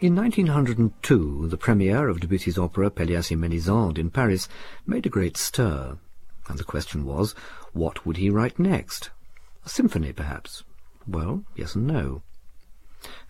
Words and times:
In 0.00 0.16
1902, 0.16 1.48
the 1.48 1.58
premiere 1.58 2.08
of 2.08 2.20
Debussy's 2.20 2.56
opera 2.56 2.90
Pelléas 2.90 3.30
et 3.30 3.36
Mélisande 3.36 3.98
in 3.98 4.08
Paris 4.08 4.48
made 4.86 5.04
a 5.04 5.10
great 5.10 5.36
stir, 5.36 5.98
and 6.48 6.58
the 6.58 6.64
question 6.64 7.04
was, 7.04 7.34
what 7.74 8.06
would 8.06 8.16
he 8.16 8.30
write 8.30 8.58
next? 8.58 9.10
A 9.66 9.68
symphony, 9.68 10.14
perhaps? 10.14 10.64
Well, 11.06 11.44
yes 11.54 11.74
and 11.74 11.86
no. 11.86 12.22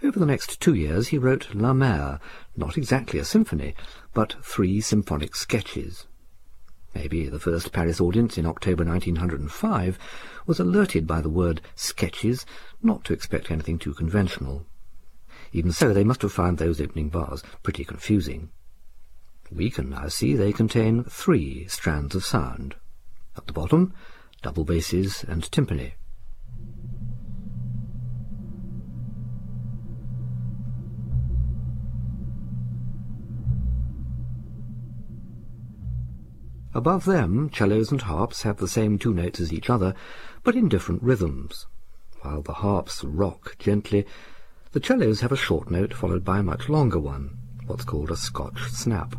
Over 0.00 0.20
the 0.20 0.26
next 0.26 0.60
two 0.60 0.74
years 0.74 1.08
he 1.08 1.18
wrote 1.18 1.52
La 1.56 1.72
Mer, 1.72 2.20
not 2.56 2.78
exactly 2.78 3.18
a 3.18 3.24
symphony, 3.24 3.74
but 4.14 4.36
three 4.40 4.80
symphonic 4.80 5.34
sketches. 5.34 6.06
Maybe 6.94 7.28
the 7.28 7.40
first 7.40 7.72
Paris 7.72 8.00
audience 8.00 8.38
in 8.38 8.46
October 8.46 8.84
1905 8.84 9.98
was 10.46 10.60
alerted 10.60 11.04
by 11.04 11.20
the 11.20 11.28
word 11.28 11.62
sketches 11.74 12.46
not 12.80 13.02
to 13.06 13.12
expect 13.12 13.50
anything 13.50 13.76
too 13.76 13.92
conventional. 13.92 14.66
Even 15.52 15.72
so, 15.72 15.92
they 15.92 16.04
must 16.04 16.22
have 16.22 16.32
found 16.32 16.58
those 16.58 16.80
opening 16.80 17.08
bars 17.08 17.42
pretty 17.62 17.84
confusing. 17.84 18.50
We 19.50 19.70
can 19.70 19.90
now 19.90 20.08
see 20.08 20.34
they 20.34 20.52
contain 20.52 21.02
three 21.04 21.66
strands 21.66 22.14
of 22.14 22.24
sound. 22.24 22.76
At 23.36 23.46
the 23.46 23.52
bottom, 23.52 23.92
double 24.42 24.64
basses 24.64 25.24
and 25.24 25.42
timpani. 25.50 25.94
Above 36.72 37.04
them, 37.04 37.50
cellos 37.52 37.90
and 37.90 38.02
harps 38.02 38.42
have 38.42 38.58
the 38.58 38.68
same 38.68 38.96
two 38.96 39.12
notes 39.12 39.40
as 39.40 39.52
each 39.52 39.68
other, 39.68 39.92
but 40.44 40.54
in 40.54 40.68
different 40.68 41.02
rhythms. 41.02 41.66
While 42.20 42.42
the 42.42 42.52
harps 42.52 43.02
rock 43.02 43.56
gently, 43.58 44.06
the 44.72 44.80
cellos 44.80 45.20
have 45.20 45.32
a 45.32 45.36
short 45.36 45.68
note 45.68 45.92
followed 45.92 46.24
by 46.24 46.38
a 46.38 46.42
much 46.44 46.68
longer 46.68 46.98
one, 46.98 47.36
what's 47.66 47.84
called 47.84 48.10
a 48.10 48.16
Scotch 48.16 48.70
snap. 48.70 49.16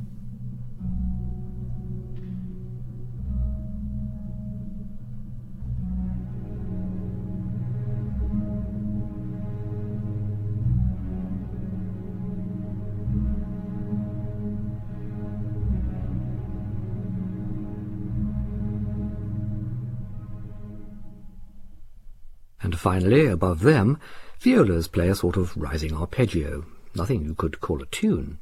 And 22.64 22.80
finally, 22.80 23.25
above 23.25 23.62
them, 23.62 24.00
violas 24.41 24.88
play 24.88 25.07
a 25.07 25.13
sort 25.13 25.38
of 25.38 25.56
rising 25.56 25.94
arpeggio, 25.94 26.66
nothing 26.96 27.24
you 27.24 27.35
could 27.35 27.62
call 27.62 27.79
a 27.79 27.85
tune. 27.85 28.40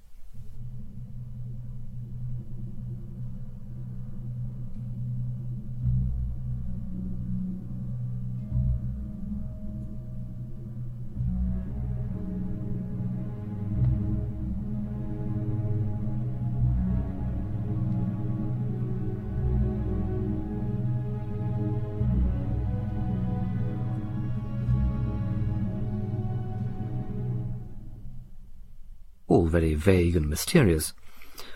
All 29.29 29.45
very 29.45 29.75
vague 29.75 30.16
and 30.16 30.28
mysterious, 30.28 30.94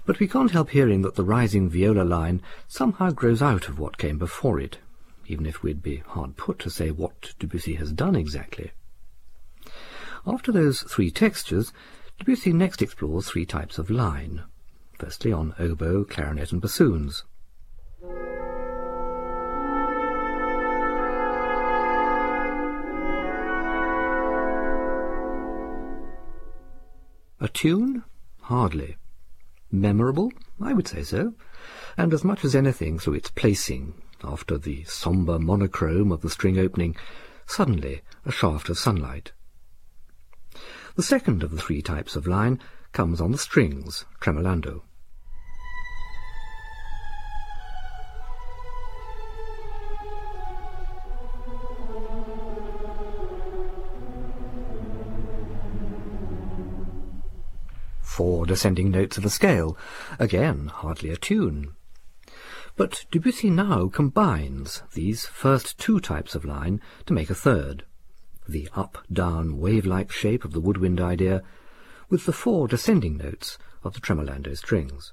but 0.05 0.19
we 0.19 0.27
can't 0.27 0.51
help 0.51 0.69
hearing 0.69 1.01
that 1.01 1.15
the 1.15 1.23
rising 1.23 1.69
viola 1.69 2.03
line 2.03 2.41
somehow 2.67 3.09
grows 3.09 3.41
out 3.41 3.67
of 3.67 3.79
what 3.79 3.97
came 3.97 4.17
before 4.17 4.59
it, 4.59 4.77
even 5.27 5.45
if 5.45 5.63
we'd 5.63 5.81
be 5.81 5.97
hard 5.97 6.37
put 6.37 6.59
to 6.59 6.69
say 6.69 6.91
what 6.91 7.33
Debussy 7.39 7.75
has 7.75 7.91
done 7.91 8.15
exactly. 8.15 8.71
After 10.25 10.51
those 10.51 10.83
three 10.83 11.11
textures, 11.11 11.73
Debussy 12.19 12.53
next 12.53 12.81
explores 12.81 13.27
three 13.27 13.45
types 13.45 13.77
of 13.77 13.89
line, 13.89 14.43
firstly 14.99 15.33
on 15.33 15.53
oboe, 15.59 16.05
clarinet 16.05 16.51
and 16.51 16.61
bassoons. 16.61 17.23
A 27.43 27.49
tune? 27.49 28.05
Hardly. 28.43 28.95
Memorable? 29.69 30.31
I 30.61 30.71
would 30.71 30.87
say 30.87 31.03
so. 31.03 31.33
And 31.97 32.13
as 32.13 32.23
much 32.23 32.45
as 32.45 32.55
anything 32.55 32.97
through 32.97 33.15
its 33.15 33.29
placing, 33.31 33.95
after 34.23 34.57
the 34.57 34.85
sombre 34.85 35.37
monochrome 35.39 36.13
of 36.13 36.21
the 36.21 36.29
string 36.29 36.57
opening, 36.57 36.95
suddenly 37.45 38.01
a 38.25 38.31
shaft 38.31 38.69
of 38.69 38.79
sunlight. 38.79 39.33
The 40.95 41.03
second 41.03 41.43
of 41.43 41.51
the 41.51 41.61
three 41.61 41.81
types 41.81 42.15
of 42.15 42.27
line 42.27 42.61
comes 42.93 43.19
on 43.19 43.33
the 43.33 43.37
strings, 43.37 44.05
tremolando. 44.21 44.83
Four 58.13 58.45
descending 58.45 58.91
notes 58.91 59.17
of 59.17 59.25
a 59.25 59.29
scale. 59.29 59.75
Again, 60.19 60.67
hardly 60.67 61.09
a 61.09 61.17
tune. 61.17 61.73
But 62.75 63.05
Debussy 63.09 63.49
now 63.49 63.87
combines 63.87 64.83
these 64.93 65.25
first 65.25 65.79
two 65.79 65.99
types 65.99 66.35
of 66.35 66.45
line 66.45 66.79
to 67.07 67.13
make 67.13 67.31
a 67.31 67.35
third, 67.35 67.85
the 68.47 68.69
up-down 68.75 69.57
wave-like 69.57 70.11
shape 70.11 70.45
of 70.45 70.53
the 70.53 70.61
woodwind 70.61 71.01
idea, 71.01 71.41
with 72.07 72.27
the 72.27 72.33
four 72.33 72.67
descending 72.67 73.17
notes 73.17 73.57
of 73.83 73.93
the 73.93 73.99
tremolando 73.99 74.53
strings. 74.53 75.11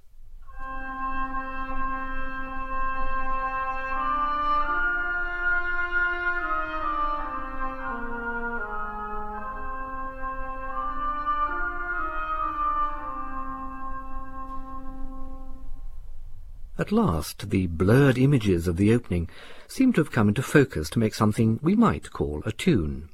At 16.81 16.93
last, 16.93 17.51
the 17.51 17.67
blurred 17.67 18.17
images 18.17 18.67
of 18.67 18.79
the 18.79 18.95
opening 18.95 19.29
seem 19.69 19.93
to 19.93 20.01
have 20.01 20.11
come 20.11 20.29
into 20.29 20.43
focus 20.43 20.89
to 20.89 20.99
make 20.99 21.13
something 21.13 21.61
we 21.61 21.77
might 21.77 22.11
call 22.11 22.43
a 22.47 22.53
tune. 22.53 23.11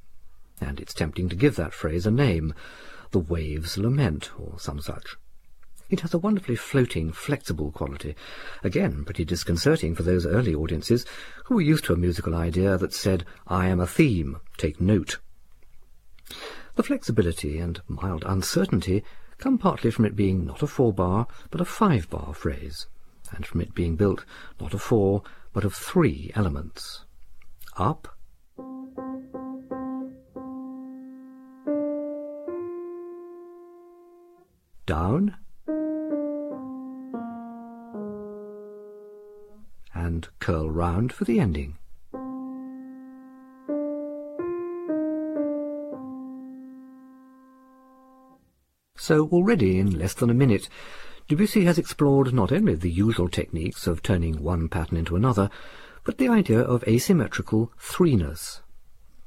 And 0.60 0.78
it's 0.78 0.94
tempting 0.94 1.28
to 1.30 1.34
give 1.34 1.56
that 1.56 1.74
phrase 1.74 2.06
a 2.06 2.12
name, 2.12 2.54
the 3.10 3.18
Wave's 3.18 3.76
Lament, 3.76 4.30
or 4.38 4.60
some 4.60 4.80
such. 4.80 5.16
It 5.90 6.02
has 6.02 6.14
a 6.14 6.18
wonderfully 6.18 6.54
floating, 6.54 7.10
flexible 7.10 7.72
quality, 7.72 8.14
again 8.62 9.04
pretty 9.04 9.24
disconcerting 9.24 9.96
for 9.96 10.04
those 10.04 10.26
early 10.26 10.54
audiences 10.54 11.04
who 11.46 11.56
were 11.56 11.60
used 11.60 11.86
to 11.86 11.92
a 11.92 11.96
musical 11.96 12.36
idea 12.36 12.78
that 12.78 12.94
said, 12.94 13.24
I 13.48 13.66
am 13.66 13.80
a 13.80 13.86
theme, 13.88 14.36
take 14.56 14.80
note. 14.80 15.18
The 16.76 16.84
flexibility 16.84 17.58
and 17.58 17.82
mild 17.88 18.22
uncertainty 18.28 19.02
come 19.38 19.58
partly 19.58 19.90
from 19.90 20.04
it 20.04 20.14
being 20.14 20.46
not 20.46 20.62
a 20.62 20.68
four-bar, 20.68 21.26
but 21.50 21.60
a 21.60 21.64
five-bar 21.64 22.32
phrase 22.32 22.86
and 23.34 23.46
from 23.46 23.60
it 23.60 23.74
being 23.74 23.96
built 23.96 24.24
not 24.60 24.74
of 24.74 24.82
four, 24.82 25.22
but 25.52 25.64
of 25.64 25.74
three 25.74 26.30
elements. 26.34 27.04
Up, 27.76 28.16
down, 34.86 35.36
and 39.94 40.28
curl 40.38 40.70
round 40.70 41.12
for 41.12 41.24
the 41.24 41.40
ending. 41.40 41.76
So 48.96 49.28
already 49.28 49.78
in 49.78 49.98
less 49.98 50.14
than 50.14 50.30
a 50.30 50.34
minute 50.34 50.68
Debussy 51.28 51.64
has 51.64 51.76
explored 51.76 52.32
not 52.32 52.52
only 52.52 52.76
the 52.76 52.88
usual 52.88 53.28
techniques 53.28 53.88
of 53.88 54.00
turning 54.00 54.44
one 54.44 54.68
pattern 54.68 54.96
into 54.96 55.16
another, 55.16 55.50
but 56.04 56.18
the 56.18 56.28
idea 56.28 56.60
of 56.60 56.86
asymmetrical 56.86 57.72
threeness. 57.80 58.60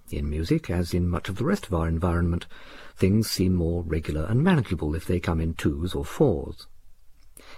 In 0.10 0.30
music, 0.30 0.70
as 0.70 0.94
in 0.94 1.10
much 1.10 1.28
of 1.28 1.36
the 1.36 1.44
rest 1.44 1.68
of 1.68 1.74
our 1.74 1.90
environment, 1.90 2.48
things 2.96 3.30
seem 3.30 3.54
more 3.54 3.84
regular 3.84 4.24
and 4.30 4.42
manageable 4.42 4.96
if 4.96 5.06
they 5.06 5.20
come 5.20 5.42
in 5.42 5.56
twos 5.56 5.94
or 5.94 6.06
fours. 6.06 6.68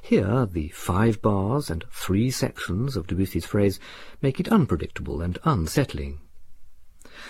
Here, 0.02 0.48
the 0.48 0.70
five 0.70 1.22
bars 1.22 1.70
and 1.70 1.86
three 1.92 2.32
sections 2.32 2.98
of 2.98 3.06
Debussy's 3.06 3.46
phrase 3.46 3.80
make 4.24 4.40
it 4.40 4.48
unpredictable 4.48 5.22
and 5.22 5.38
unsettling. 5.44 6.20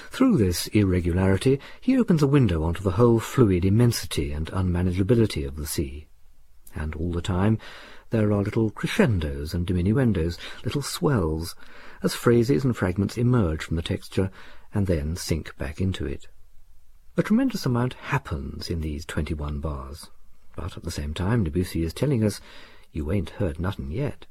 Through 0.09 0.37
this 0.37 0.67
irregularity 0.67 1.59
he 1.81 1.97
opens 1.97 2.23
a 2.23 2.27
window 2.27 2.63
onto 2.63 2.81
the 2.81 2.91
whole 2.91 3.19
fluid 3.19 3.65
immensity 3.65 4.31
and 4.31 4.47
unmanageability 4.47 5.45
of 5.45 5.57
the 5.57 5.67
sea. 5.67 6.07
And 6.75 6.95
all 6.95 7.11
the 7.11 7.21
time 7.21 7.57
there 8.09 8.31
are 8.31 8.43
little 8.43 8.69
crescendos 8.71 9.53
and 9.53 9.65
diminuendos, 9.65 10.37
little 10.63 10.81
swells, 10.81 11.55
as 12.03 12.13
phrases 12.13 12.63
and 12.63 12.75
fragments 12.75 13.17
emerge 13.17 13.63
from 13.63 13.75
the 13.77 13.81
texture 13.81 14.31
and 14.73 14.87
then 14.87 15.15
sink 15.15 15.57
back 15.57 15.79
into 15.79 16.05
it. 16.05 16.27
A 17.17 17.23
tremendous 17.23 17.65
amount 17.65 17.93
happens 17.93 18.69
in 18.69 18.81
these 18.81 19.05
twenty-one 19.05 19.59
bars, 19.59 20.09
but 20.55 20.77
at 20.77 20.83
the 20.83 20.91
same 20.91 21.13
time 21.13 21.43
Debussy 21.43 21.83
is 21.83 21.93
telling 21.93 22.23
us, 22.23 22.41
you 22.91 23.11
ain't 23.11 23.31
heard 23.31 23.59
nothing 23.59 23.91
yet. 23.91 24.25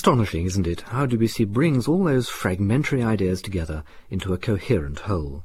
Astonishing, 0.00 0.46
isn't 0.46 0.66
it, 0.66 0.80
how 0.80 1.04
Debussy 1.04 1.44
brings 1.44 1.86
all 1.86 2.04
those 2.04 2.30
fragmentary 2.30 3.02
ideas 3.02 3.42
together 3.42 3.84
into 4.08 4.32
a 4.32 4.38
coherent 4.38 5.00
whole, 5.00 5.44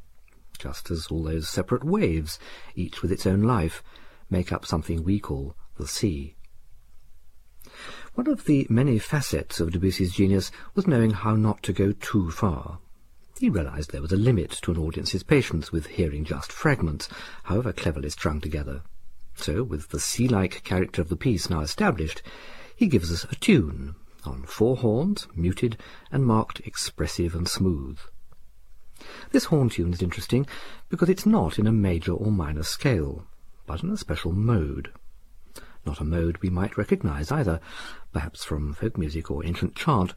just 0.58 0.90
as 0.90 1.08
all 1.08 1.24
those 1.24 1.50
separate 1.50 1.84
waves, 1.84 2.40
each 2.74 3.02
with 3.02 3.12
its 3.12 3.26
own 3.26 3.42
life, 3.42 3.84
make 4.30 4.54
up 4.54 4.66
something 4.66 5.04
we 5.04 5.20
call 5.20 5.58
the 5.78 5.90
sea. 5.90 6.38
One 8.14 8.28
of 8.28 8.46
the 8.46 8.66
many 8.70 8.98
facets 8.98 9.60
of 9.60 9.74
Debussy's 9.74 10.14
genius 10.14 10.52
was 10.74 10.88
knowing 10.88 11.12
how 11.12 11.36
not 11.36 11.62
to 11.64 11.74
go 11.74 11.92
too 11.92 12.32
far. 12.32 12.80
He 13.38 13.50
realized 13.50 13.92
there 13.92 14.02
was 14.02 14.14
a 14.14 14.16
limit 14.16 14.52
to 14.62 14.72
an 14.72 14.78
audience's 14.78 15.24
patience 15.24 15.74
with 15.74 15.88
hearing 15.88 16.24
just 16.24 16.50
fragments, 16.50 17.10
however 17.44 17.74
cleverly 17.74 18.10
strung 18.10 18.40
together. 18.40 18.84
So, 19.36 19.64
with 19.64 19.90
the 19.90 20.00
sea-like 20.00 20.64
character 20.64 21.02
of 21.02 21.10
the 21.10 21.18
piece 21.18 21.50
now 21.50 21.60
established, 21.60 22.22
he 22.74 22.88
gives 22.88 23.12
us 23.12 23.26
a 23.26 23.36
tune, 23.36 23.96
on 24.26 24.44
four 24.44 24.78
horns, 24.78 25.28
muted, 25.36 25.78
and 26.12 26.26
marked 26.26 26.60
expressive 26.62 27.36
and 27.36 27.48
smooth. 27.48 28.00
This 29.32 29.46
horn 29.46 29.70
tune 29.70 29.94
is 29.94 30.02
interesting 30.02 30.48
because 30.90 31.10
it's 31.10 31.26
not 31.26 31.60
in 31.60 31.68
a 31.68 31.72
major 31.72 32.14
or 32.14 32.32
minor 32.32 32.64
scale, 32.64 33.26
but 33.66 33.84
in 33.84 33.90
a 33.90 33.98
special 33.98 34.32
mode. 34.32 34.92
Not 35.86 36.00
a 36.00 36.06
mode 36.06 36.38
we 36.42 36.50
might 36.50 36.78
recognize 36.78 37.32
either, 37.32 37.60
perhaps 38.14 38.44
from 38.44 38.74
folk 38.74 38.98
music 38.98 39.30
or 39.30 39.46
ancient 39.46 39.76
chant, 39.76 40.14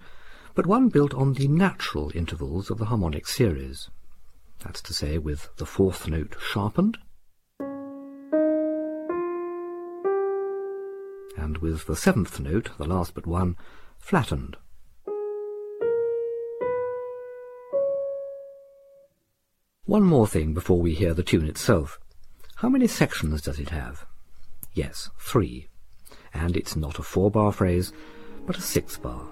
but 0.54 0.66
one 0.66 0.88
built 0.88 1.12
on 1.14 1.34
the 1.34 1.49
natural 1.49 2.11
intervals 2.14 2.70
of 2.70 2.78
the 2.78 2.87
harmonic 2.87 3.26
series. 3.26 3.90
That's 4.61 4.82
to 4.82 4.94
say, 4.94 5.19
with 5.19 5.49
the 5.56 5.66
fourth 5.66 6.08
note 6.08 6.37
sharpened, 6.40 6.99
and 11.37 11.58
with 11.58 11.87
the 11.87 11.96
seventh 11.96 12.40
note, 12.40 12.70
the 12.78 12.87
last 12.87 13.14
but 13.14 13.26
one, 13.26 13.56
flattened. 13.98 14.56
One 19.84 20.02
more 20.02 20.26
thing 20.26 20.52
before 20.52 20.80
we 20.80 20.94
hear 20.94 21.14
the 21.14 21.23
tune 21.23 21.46
itself. 21.46 21.99
How 22.56 22.68
many 22.68 22.87
sections 22.87 23.40
does 23.40 23.58
it 23.58 23.70
have? 23.70 24.04
Yes, 24.75 25.11
three. 25.18 25.68
And 26.34 26.56
it's 26.56 26.76
not 26.76 26.99
a 26.99 27.02
four-bar 27.02 27.52
phrase, 27.52 27.92
but 28.46 28.58
a 28.58 28.61
six-bar. 28.61 29.28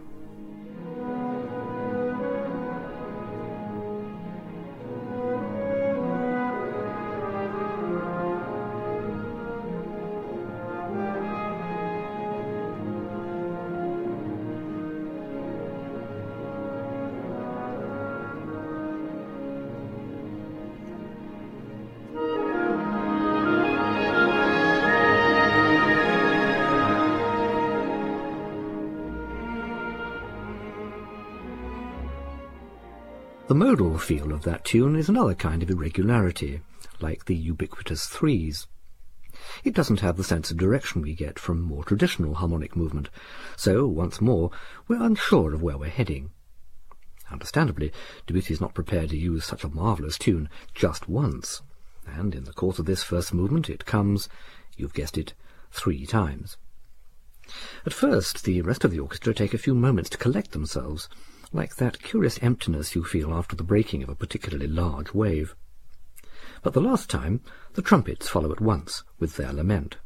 The 33.97 34.03
feel 34.03 34.31
of 34.33 34.43
that 34.43 34.63
tune 34.63 34.95
is 34.95 35.09
another 35.09 35.35
kind 35.35 35.63
of 35.63 35.71
irregularity, 35.71 36.61
like 37.01 37.25
the 37.25 37.35
ubiquitous 37.35 38.05
threes. 38.05 38.67
It 39.65 39.73
doesn't 39.73 40.01
have 40.01 40.19
the 40.19 40.23
sense 40.23 40.51
of 40.51 40.59
direction 40.59 41.01
we 41.01 41.15
get 41.15 41.39
from 41.39 41.63
more 41.63 41.83
traditional 41.83 42.35
harmonic 42.35 42.77
movement, 42.77 43.09
so, 43.57 43.87
once 43.87 44.21
more, 44.21 44.51
we're 44.87 45.03
unsure 45.03 45.55
of 45.55 45.63
where 45.63 45.79
we're 45.79 45.89
heading. 45.89 46.31
Understandably, 47.31 47.91
Debussy 48.27 48.53
is 48.53 48.61
not 48.61 48.75
prepared 48.75 49.09
to 49.09 49.17
use 49.17 49.47
such 49.47 49.65
a 49.65 49.71
marvellous 49.71 50.19
tune 50.19 50.51
just 50.75 51.09
once, 51.09 51.63
and 52.07 52.35
in 52.35 52.45
the 52.45 52.53
course 52.53 52.79
of 52.79 52.85
this 52.85 53.03
first 53.03 53.33
movement 53.33 53.71
it 53.71 53.87
comes, 53.87 54.29
you've 54.77 54.93
guessed 54.93 55.17
it, 55.17 55.33
three 55.71 56.05
times. 56.05 56.59
At 57.87 57.95
first, 57.95 58.45
the 58.45 58.61
rest 58.61 58.85
of 58.85 58.91
the 58.91 59.01
orchestra 59.01 59.33
take 59.33 59.55
a 59.55 59.59
few 59.59 59.75
moments 59.75 60.11
to 60.11 60.19
collect 60.19 60.51
themselves, 60.51 61.09
like 61.53 61.77
that 61.77 62.03
curious 62.03 62.39
emptiness 62.43 62.95
you 62.95 63.05
feel 63.05 63.33
after 63.33 63.55
the 63.55 63.63
breaking 63.63 64.03
of 64.03 64.09
a 64.09 64.15
particularly 64.15 64.67
large 64.67 65.15
wave. 65.15 65.55
But 66.63 66.73
the 66.73 66.81
last 66.81 67.09
time, 67.09 67.41
the 67.75 67.83
trumpets 67.83 68.29
follow 68.29 68.53
at 68.53 68.61
once 68.61 69.05
with 69.19 69.37
their 69.37 69.53
lament. 69.53 69.97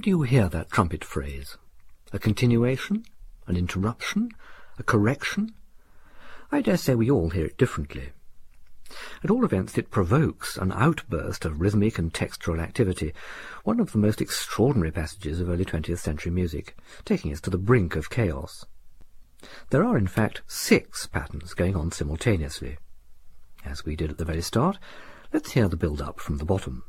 Do 0.00 0.10
you 0.10 0.22
hear 0.22 0.48
that 0.48 0.70
trumpet 0.70 1.04
phrase? 1.04 1.56
A 2.12 2.18
continuation? 2.18 3.04
An 3.46 3.56
interruption? 3.56 4.30
A 4.78 4.82
correction? 4.82 5.54
I 6.52 6.60
dare 6.60 6.76
say 6.76 6.94
we 6.94 7.10
all 7.10 7.30
hear 7.30 7.46
it 7.46 7.58
differently. 7.58 8.10
At 9.24 9.30
all 9.30 9.44
events, 9.44 9.76
it 9.76 9.90
provokes 9.90 10.56
an 10.56 10.72
outburst 10.72 11.44
of 11.44 11.60
rhythmic 11.60 11.98
and 11.98 12.12
textural 12.12 12.62
activity, 12.62 13.12
one 13.64 13.80
of 13.80 13.92
the 13.92 13.98
most 13.98 14.20
extraordinary 14.20 14.92
passages 14.92 15.40
of 15.40 15.50
early 15.50 15.64
20th 15.64 15.98
century 15.98 16.30
music, 16.30 16.76
taking 17.04 17.32
us 17.32 17.40
to 17.40 17.50
the 17.50 17.58
brink 17.58 17.96
of 17.96 18.08
chaos. 18.08 18.64
There 19.70 19.84
are, 19.84 19.98
in 19.98 20.06
fact, 20.06 20.42
six 20.46 21.06
patterns 21.06 21.54
going 21.54 21.74
on 21.74 21.90
simultaneously. 21.90 22.78
As 23.64 23.84
we 23.84 23.96
did 23.96 24.10
at 24.10 24.18
the 24.18 24.24
very 24.24 24.42
start, 24.42 24.78
Let's 25.30 25.52
hear 25.52 25.68
the 25.68 25.76
build-up 25.76 26.20
from 26.20 26.38
the 26.38 26.46
bottom. 26.46 26.84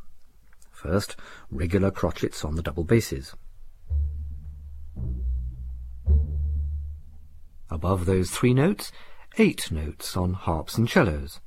First, 0.82 1.18
regular 1.52 1.92
crotchets 1.92 2.46
on 2.46 2.56
the 2.56 2.62
double 2.62 2.86
basses. 2.86 3.36
Above 7.70 8.06
those 8.06 8.32
three 8.32 8.54
notes, 8.54 8.90
eight 9.38 9.74
notes 9.74 10.16
on 10.16 10.32
harps 10.32 10.78
and 10.78 10.90
cellos. 10.90 11.42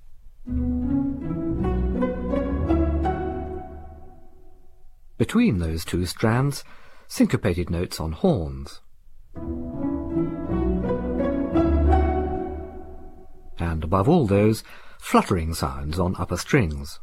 Between 5.16 5.60
those 5.60 5.86
two 5.86 6.04
strands, 6.04 6.62
syncopated 7.08 7.70
notes 7.70 7.98
on 8.00 8.12
horns. 8.12 8.82
And 13.58 13.82
above 13.82 14.10
all 14.10 14.26
those, 14.26 14.62
fluttering 14.98 15.54
sounds 15.54 15.98
on 15.98 16.16
upper 16.18 16.36
strings. 16.36 17.00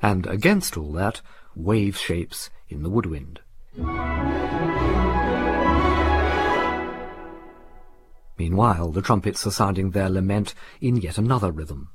And 0.00 0.26
against 0.26 0.76
all 0.76 0.92
that, 0.92 1.20
wave 1.54 1.96
shapes 1.96 2.50
in 2.68 2.82
the 2.82 2.90
woodwind. 2.90 3.40
Meanwhile, 8.38 8.92
the 8.92 9.02
trumpets 9.02 9.46
are 9.46 9.50
sounding 9.50 9.90
their 9.90 10.08
lament 10.08 10.54
in 10.80 10.96
yet 10.96 11.18
another 11.18 11.50
rhythm. 11.50 11.90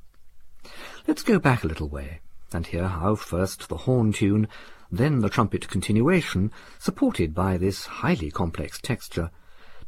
Let's 1.07 1.23
go 1.23 1.39
back 1.39 1.63
a 1.63 1.67
little 1.67 1.87
way, 1.87 2.19
and 2.51 2.67
hear 2.67 2.87
how 2.87 3.15
first 3.15 3.69
the 3.69 3.77
horn 3.77 4.11
tune, 4.11 4.47
then 4.91 5.19
the 5.19 5.29
trumpet 5.29 5.69
continuation, 5.69 6.51
supported 6.79 7.33
by 7.33 7.57
this 7.57 7.85
highly 7.85 8.29
complex 8.29 8.79
texture, 8.79 9.31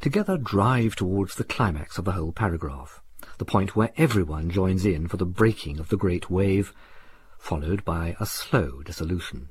together 0.00 0.36
drive 0.36 0.96
towards 0.96 1.34
the 1.34 1.44
climax 1.44 1.98
of 1.98 2.04
the 2.04 2.12
whole 2.12 2.32
paragraph, 2.32 3.02
the 3.38 3.44
point 3.44 3.76
where 3.76 3.92
everyone 3.96 4.50
joins 4.50 4.84
in 4.84 5.08
for 5.08 5.16
the 5.18 5.26
breaking 5.26 5.78
of 5.78 5.90
the 5.90 5.96
great 5.96 6.30
wave, 6.30 6.72
followed 7.38 7.84
by 7.84 8.16
a 8.20 8.26
slow 8.26 8.82
dissolution. 8.82 9.48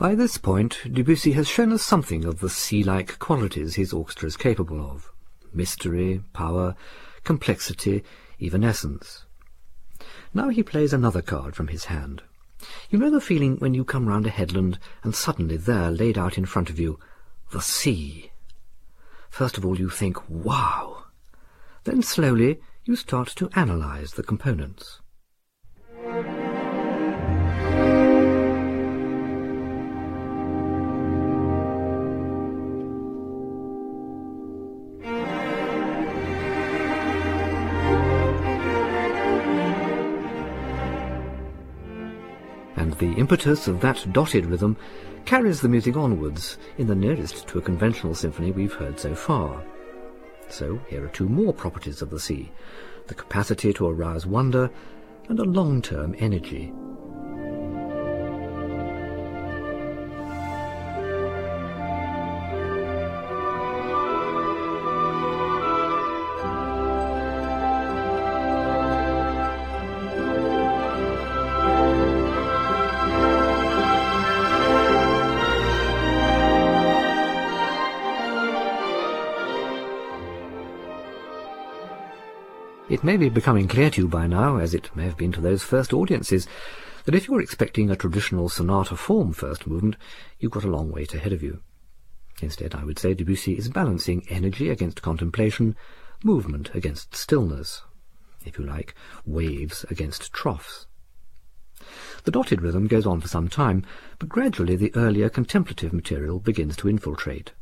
By 0.00 0.14
this 0.14 0.38
point, 0.38 0.78
Debussy 0.90 1.32
has 1.32 1.46
shown 1.46 1.74
us 1.74 1.82
something 1.82 2.24
of 2.24 2.40
the 2.40 2.48
sea-like 2.48 3.18
qualities 3.18 3.74
his 3.74 3.92
orchestra 3.92 4.28
is 4.28 4.36
capable 4.38 4.80
of. 4.80 5.12
Mystery, 5.52 6.22
power, 6.32 6.74
complexity, 7.22 8.02
evanescence. 8.40 9.26
Now 10.32 10.48
he 10.48 10.62
plays 10.62 10.94
another 10.94 11.20
card 11.20 11.54
from 11.54 11.68
his 11.68 11.84
hand. 11.84 12.22
You 12.88 12.98
know 12.98 13.10
the 13.10 13.20
feeling 13.20 13.58
when 13.58 13.74
you 13.74 13.84
come 13.84 14.08
round 14.08 14.26
a 14.26 14.30
headland 14.30 14.78
and 15.02 15.14
suddenly 15.14 15.58
there, 15.58 15.90
laid 15.90 16.16
out 16.16 16.38
in 16.38 16.46
front 16.46 16.70
of 16.70 16.80
you, 16.80 16.98
the 17.52 17.60
sea. 17.60 18.32
First 19.28 19.58
of 19.58 19.66
all 19.66 19.78
you 19.78 19.90
think, 19.90 20.16
wow! 20.30 21.04
Then 21.84 22.02
slowly 22.02 22.62
you 22.86 22.96
start 22.96 23.28
to 23.36 23.50
analyze 23.54 24.12
the 24.12 24.22
components. 24.22 25.02
The 43.00 43.14
impetus 43.14 43.66
of 43.66 43.80
that 43.80 44.06
dotted 44.12 44.44
rhythm 44.44 44.76
carries 45.24 45.62
the 45.62 45.68
music 45.68 45.96
onwards 45.96 46.58
in 46.76 46.86
the 46.86 46.94
nearest 46.94 47.48
to 47.48 47.58
a 47.58 47.62
conventional 47.62 48.14
symphony 48.14 48.52
we've 48.52 48.74
heard 48.74 49.00
so 49.00 49.14
far. 49.14 49.64
So 50.50 50.78
here 50.86 51.04
are 51.04 51.08
two 51.08 51.28
more 51.28 51.54
properties 51.54 52.02
of 52.02 52.10
the 52.10 52.20
sea, 52.20 52.52
the 53.06 53.14
capacity 53.14 53.72
to 53.72 53.88
arouse 53.88 54.26
wonder 54.26 54.70
and 55.30 55.40
a 55.40 55.44
long-term 55.44 56.14
energy. 56.18 56.74
It 83.00 83.04
may 83.04 83.16
be 83.16 83.30
becoming 83.30 83.66
clear 83.66 83.88
to 83.88 84.02
you 84.02 84.08
by 84.08 84.26
now, 84.26 84.58
as 84.58 84.74
it 84.74 84.94
may 84.94 85.04
have 85.04 85.16
been 85.16 85.32
to 85.32 85.40
those 85.40 85.62
first 85.62 85.94
audiences, 85.94 86.46
that 87.06 87.14
if 87.14 87.26
you're 87.26 87.40
expecting 87.40 87.88
a 87.88 87.96
traditional 87.96 88.50
sonata 88.50 88.94
form 88.94 89.32
first 89.32 89.66
movement, 89.66 89.96
you've 90.38 90.52
got 90.52 90.64
a 90.64 90.70
long 90.70 90.92
wait 90.92 91.14
ahead 91.14 91.32
of 91.32 91.42
you. 91.42 91.62
Instead, 92.42 92.74
I 92.74 92.84
would 92.84 92.98
say 92.98 93.14
Debussy 93.14 93.56
is 93.56 93.70
balancing 93.70 94.26
energy 94.28 94.68
against 94.68 95.00
contemplation, 95.00 95.76
movement 96.22 96.74
against 96.74 97.16
stillness, 97.16 97.80
if 98.44 98.58
you 98.58 98.66
like, 98.66 98.94
waves 99.24 99.86
against 99.88 100.30
troughs. 100.34 100.86
The 102.24 102.30
dotted 102.30 102.60
rhythm 102.60 102.86
goes 102.86 103.06
on 103.06 103.22
for 103.22 103.28
some 103.28 103.48
time, 103.48 103.82
but 104.18 104.28
gradually 104.28 104.76
the 104.76 104.94
earlier 104.94 105.30
contemplative 105.30 105.94
material 105.94 106.38
begins 106.38 106.76
to 106.76 106.88
infiltrate. 106.90 107.52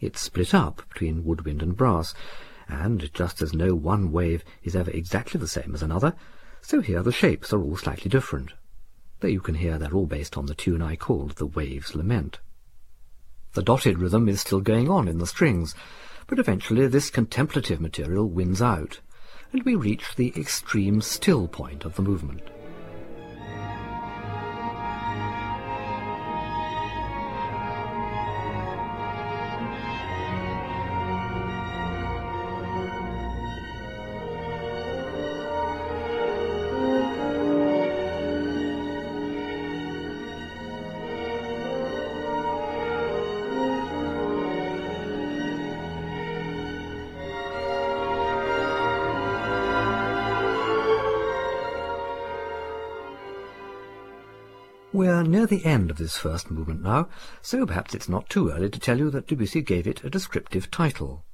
It's 0.00 0.20
split 0.20 0.54
up 0.54 0.88
between 0.88 1.24
woodwind 1.24 1.62
and 1.62 1.76
brass, 1.76 2.14
and 2.68 3.12
just 3.12 3.42
as 3.42 3.52
no 3.52 3.74
one 3.74 4.12
wave 4.12 4.44
is 4.62 4.76
ever 4.76 4.90
exactly 4.90 5.38
the 5.38 5.48
same 5.48 5.74
as 5.74 5.82
another, 5.82 6.14
so 6.60 6.80
here 6.80 7.02
the 7.02 7.12
shapes 7.12 7.52
are 7.52 7.62
all 7.62 7.76
slightly 7.76 8.08
different, 8.08 8.52
though 9.20 9.28
you 9.28 9.40
can 9.40 9.56
hear 9.56 9.78
they're 9.78 9.94
all 9.94 10.06
based 10.06 10.36
on 10.36 10.46
the 10.46 10.54
tune 10.54 10.82
I 10.82 10.96
called 10.96 11.32
the 11.32 11.46
Wave's 11.46 11.94
Lament. 11.94 12.38
The 13.54 13.62
dotted 13.62 13.98
rhythm 13.98 14.28
is 14.28 14.40
still 14.40 14.60
going 14.60 14.88
on 14.88 15.08
in 15.08 15.18
the 15.18 15.26
strings, 15.26 15.74
but 16.26 16.38
eventually 16.38 16.86
this 16.86 17.10
contemplative 17.10 17.80
material 17.80 18.28
wins 18.28 18.62
out, 18.62 19.00
and 19.52 19.62
we 19.64 19.74
reach 19.74 20.14
the 20.16 20.32
extreme 20.36 21.02
still 21.02 21.48
point 21.48 21.84
of 21.84 21.96
the 21.96 22.02
movement. 22.02 22.42
We're 55.02 55.24
near 55.24 55.48
the 55.48 55.64
end 55.64 55.90
of 55.90 55.96
this 55.96 56.16
first 56.16 56.48
movement 56.48 56.80
now, 56.80 57.08
so 57.40 57.66
perhaps 57.66 57.92
it's 57.92 58.08
not 58.08 58.30
too 58.30 58.50
early 58.50 58.70
to 58.70 58.78
tell 58.78 58.98
you 59.00 59.10
that 59.10 59.26
Debussy 59.26 59.60
gave 59.60 59.88
it 59.88 60.04
a 60.04 60.08
descriptive 60.08 60.70
title, 60.70 61.24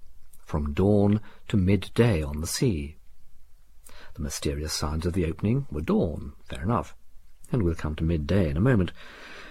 From 0.47 0.73
Dawn 0.73 1.21
to 1.49 1.59
Midday 1.59 2.23
on 2.23 2.41
the 2.41 2.47
Sea. 2.47 2.97
The 4.15 4.23
mysterious 4.23 4.73
signs 4.73 5.05
of 5.05 5.13
the 5.13 5.27
opening 5.27 5.67
were 5.71 5.83
dawn, 5.83 6.33
fair 6.47 6.63
enough, 6.63 6.97
and 7.53 7.63
we'll 7.63 7.75
come 7.75 7.95
to 7.97 8.05
midday 8.05 8.49
in 8.49 8.57
a 8.57 8.63
moment. 8.63 8.93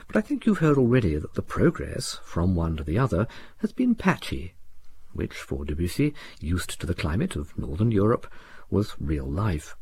But 0.07 0.15
I 0.15 0.21
think 0.21 0.47
you've 0.47 0.57
heard 0.65 0.79
already 0.79 1.15
that 1.17 1.35
the 1.35 1.43
progress 1.43 2.19
from 2.23 2.55
one 2.55 2.75
to 2.77 2.83
the 2.83 2.97
other 2.97 3.27
has 3.57 3.71
been 3.71 3.93
patchy, 3.93 4.55
which 5.13 5.35
for 5.35 5.63
Debussy, 5.63 6.15
used 6.39 6.81
to 6.81 6.87
the 6.87 6.95
climate 6.95 7.35
of 7.35 7.55
northern 7.55 7.91
Europe, 7.91 8.25
was 8.71 8.95
real 8.99 9.29
life. 9.29 9.75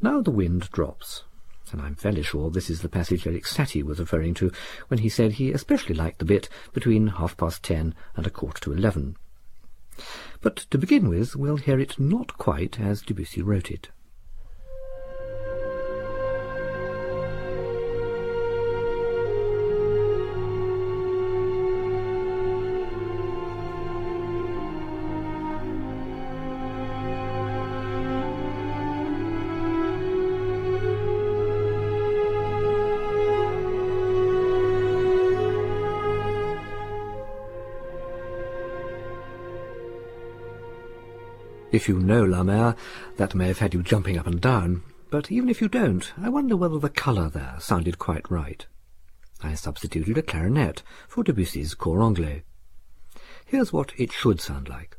Now 0.00 0.22
the 0.22 0.30
wind 0.30 0.70
drops, 0.70 1.24
and 1.72 1.82
I'm 1.82 1.94
fairly 1.94 2.22
sure 2.22 2.50
this 2.50 2.70
is 2.70 2.82
the 2.82 2.88
passage 2.88 3.26
Erik 3.26 3.44
Satie 3.44 3.82
was 3.82 3.98
referring 3.98 4.34
to 4.34 4.50
when 4.88 4.98
he 4.98 5.08
said 5.08 5.32
he 5.32 5.52
especially 5.52 5.94
liked 5.94 6.18
the 6.18 6.24
bit 6.24 6.48
between 6.72 7.06
half 7.08 7.36
past 7.36 7.62
ten 7.62 7.94
and 8.16 8.26
a 8.26 8.30
quarter 8.30 8.60
to 8.60 8.72
eleven. 8.72 9.16
But 10.40 10.56
to 10.70 10.78
begin 10.78 11.08
with, 11.08 11.36
we'll 11.36 11.58
hear 11.58 11.78
it 11.78 11.98
not 11.98 12.38
quite 12.38 12.80
as 12.80 13.02
Debussy 13.02 13.42
wrote 13.42 13.70
it. 13.70 13.90
If 41.72 41.88
you 41.88 42.00
know 42.00 42.24
La 42.24 42.42
Mer, 42.42 42.74
that 43.16 43.34
may 43.34 43.46
have 43.46 43.58
had 43.58 43.74
you 43.74 43.82
jumping 43.82 44.18
up 44.18 44.26
and 44.26 44.40
down, 44.40 44.82
but 45.10 45.30
even 45.30 45.48
if 45.48 45.60
you 45.60 45.68
don't, 45.68 46.12
I 46.20 46.28
wonder 46.28 46.56
whether 46.56 46.78
the 46.78 46.88
colour 46.88 47.28
there 47.28 47.56
sounded 47.58 47.98
quite 47.98 48.30
right. 48.30 48.66
I 49.42 49.54
substituted 49.54 50.18
a 50.18 50.22
clarinet 50.22 50.82
for 51.08 51.24
Debussy's 51.24 51.74
cor 51.74 52.02
anglais. 52.02 52.42
Here's 53.46 53.72
what 53.72 53.92
it 53.96 54.12
should 54.12 54.40
sound 54.40 54.68
like. 54.68 54.96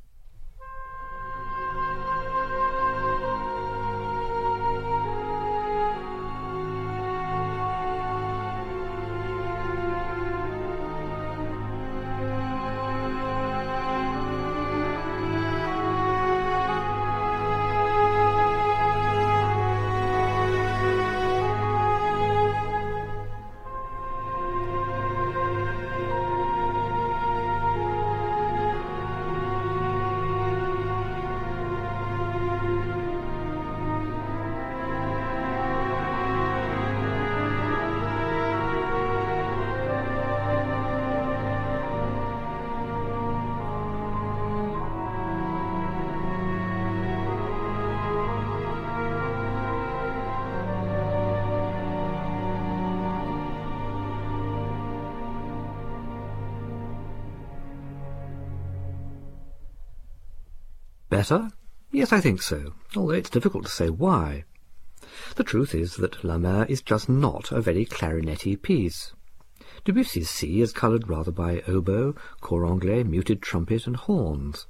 Better? 61.11 61.51
Yes, 61.91 62.13
I 62.13 62.21
think 62.21 62.41
so, 62.41 62.73
although 62.95 63.11
it's 63.11 63.29
difficult 63.29 63.65
to 63.65 63.69
say 63.69 63.89
why. 63.89 64.45
The 65.35 65.43
truth 65.43 65.75
is 65.75 65.97
that 65.97 66.23
La 66.23 66.37
Mer 66.37 66.65
is 66.69 66.81
just 66.81 67.09
not 67.09 67.51
a 67.51 67.59
very 67.59 67.85
clarinetty 67.85 68.55
piece. 68.61 69.11
Debussy's 69.83 70.29
sea 70.29 70.61
is 70.61 70.71
coloured 70.71 71.09
rather 71.09 71.33
by 71.33 71.63
oboe, 71.67 72.15
cor 72.39 72.65
anglais, 72.65 73.03
muted 73.03 73.41
trumpet, 73.41 73.87
and 73.87 73.97
horns. 73.97 74.67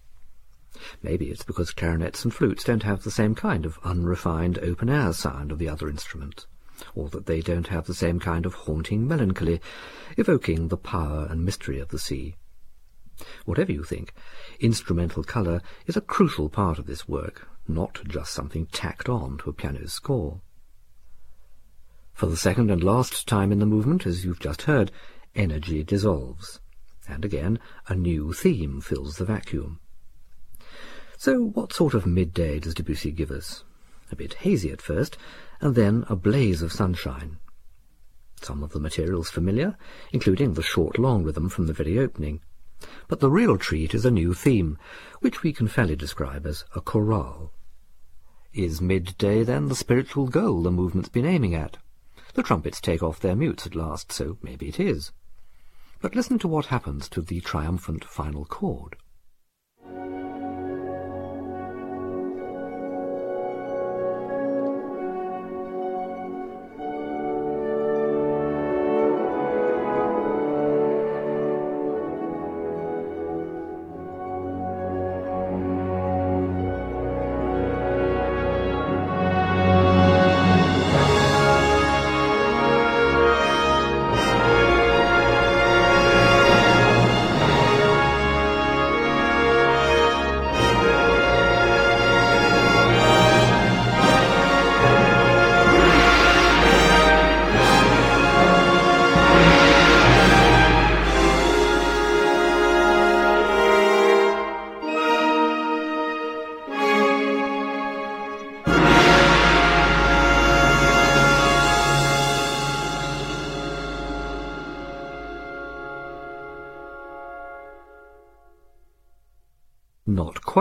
Maybe 1.03 1.29
it's 1.29 1.43
because 1.43 1.75
clarinets 1.75 2.23
and 2.23 2.33
flutes 2.33 2.63
don't 2.63 2.81
have 2.81 3.03
the 3.03 3.11
same 3.11 3.35
kind 3.35 3.63
of 3.63 3.77
unrefined 3.83 4.57
open-air 4.63 5.13
sound 5.13 5.51
of 5.51 5.59
the 5.59 5.69
other 5.69 5.89
instruments, 5.89 6.47
or 6.95 7.07
that 7.09 7.27
they 7.27 7.41
don't 7.41 7.67
have 7.67 7.85
the 7.85 7.93
same 7.93 8.19
kind 8.19 8.47
of 8.47 8.55
haunting 8.55 9.07
melancholy, 9.07 9.61
evoking 10.17 10.69
the 10.69 10.77
power 10.77 11.27
and 11.29 11.45
mystery 11.45 11.79
of 11.79 11.89
the 11.89 11.99
sea. 11.99 12.35
Whatever 13.45 13.71
you 13.71 13.83
think, 13.83 14.13
instrumental 14.59 15.23
colour 15.23 15.61
is 15.85 15.97
a 15.97 16.01
crucial 16.01 16.49
part 16.49 16.79
of 16.79 16.87
this 16.87 17.07
work, 17.07 17.47
not 17.67 18.01
just 18.07 18.33
something 18.33 18.65
tacked 18.67 19.09
on 19.09 19.37
to 19.39 19.49
a 19.49 19.53
piano 19.53 19.87
score. 19.87 20.41
For 22.13 22.25
the 22.25 22.37
second 22.37 22.69
and 22.69 22.83
last 22.83 23.27
time 23.27 23.51
in 23.51 23.59
the 23.59 23.65
movement, 23.65 24.05
as 24.05 24.23
you've 24.23 24.39
just 24.39 24.63
heard, 24.63 24.91
energy 25.35 25.83
dissolves, 25.83 26.59
and 27.07 27.23
again 27.25 27.59
a 27.87 27.95
new 27.95 28.33
theme 28.33 28.81
fills 28.81 29.15
the 29.17 29.25
vacuum. 29.25 29.79
So 31.17 31.39
what 31.39 31.73
sort 31.73 31.93
of 31.93 32.05
midday 32.05 32.59
does 32.59 32.73
Debussy 32.73 33.11
give 33.11 33.31
us? 33.31 33.63
A 34.11 34.15
bit 34.15 34.33
hazy 34.35 34.71
at 34.71 34.81
first, 34.81 35.17
and 35.61 35.75
then 35.75 36.03
a 36.09 36.15
blaze 36.15 36.61
of 36.61 36.73
sunshine. 36.73 37.37
Some 38.41 38.63
of 38.63 38.71
the 38.71 38.79
material's 38.79 39.29
familiar, 39.29 39.77
including 40.11 40.53
the 40.53 40.63
short-long 40.63 41.23
rhythm 41.23 41.47
from 41.47 41.67
the 41.67 41.73
very 41.73 41.99
opening. 41.99 42.41
But 43.07 43.19
the 43.19 43.29
real 43.29 43.57
treat 43.57 43.93
is 43.93 44.05
a 44.05 44.11
new 44.11 44.33
theme, 44.33 44.77
which 45.19 45.43
we 45.43 45.53
can 45.53 45.67
fairly 45.67 45.95
describe 45.95 46.45
as 46.45 46.65
a 46.75 46.81
chorale. 46.81 47.51
Is 48.53 48.81
midday, 48.81 49.43
then, 49.43 49.67
the 49.67 49.75
spiritual 49.75 50.27
goal 50.27 50.63
the 50.63 50.71
movement's 50.71 51.09
been 51.09 51.25
aiming 51.25 51.55
at? 51.55 51.77
The 52.33 52.43
trumpets 52.43 52.81
take 52.81 53.01
off 53.01 53.19
their 53.19 53.35
mutes 53.35 53.65
at 53.65 53.75
last, 53.75 54.11
so 54.11 54.37
maybe 54.41 54.67
it 54.67 54.79
is. 54.79 55.11
But 56.01 56.15
listen 56.15 56.39
to 56.39 56.47
what 56.47 56.67
happens 56.67 57.07
to 57.09 57.21
the 57.21 57.41
triumphant 57.41 58.03
final 58.03 58.45
chord. 58.45 58.97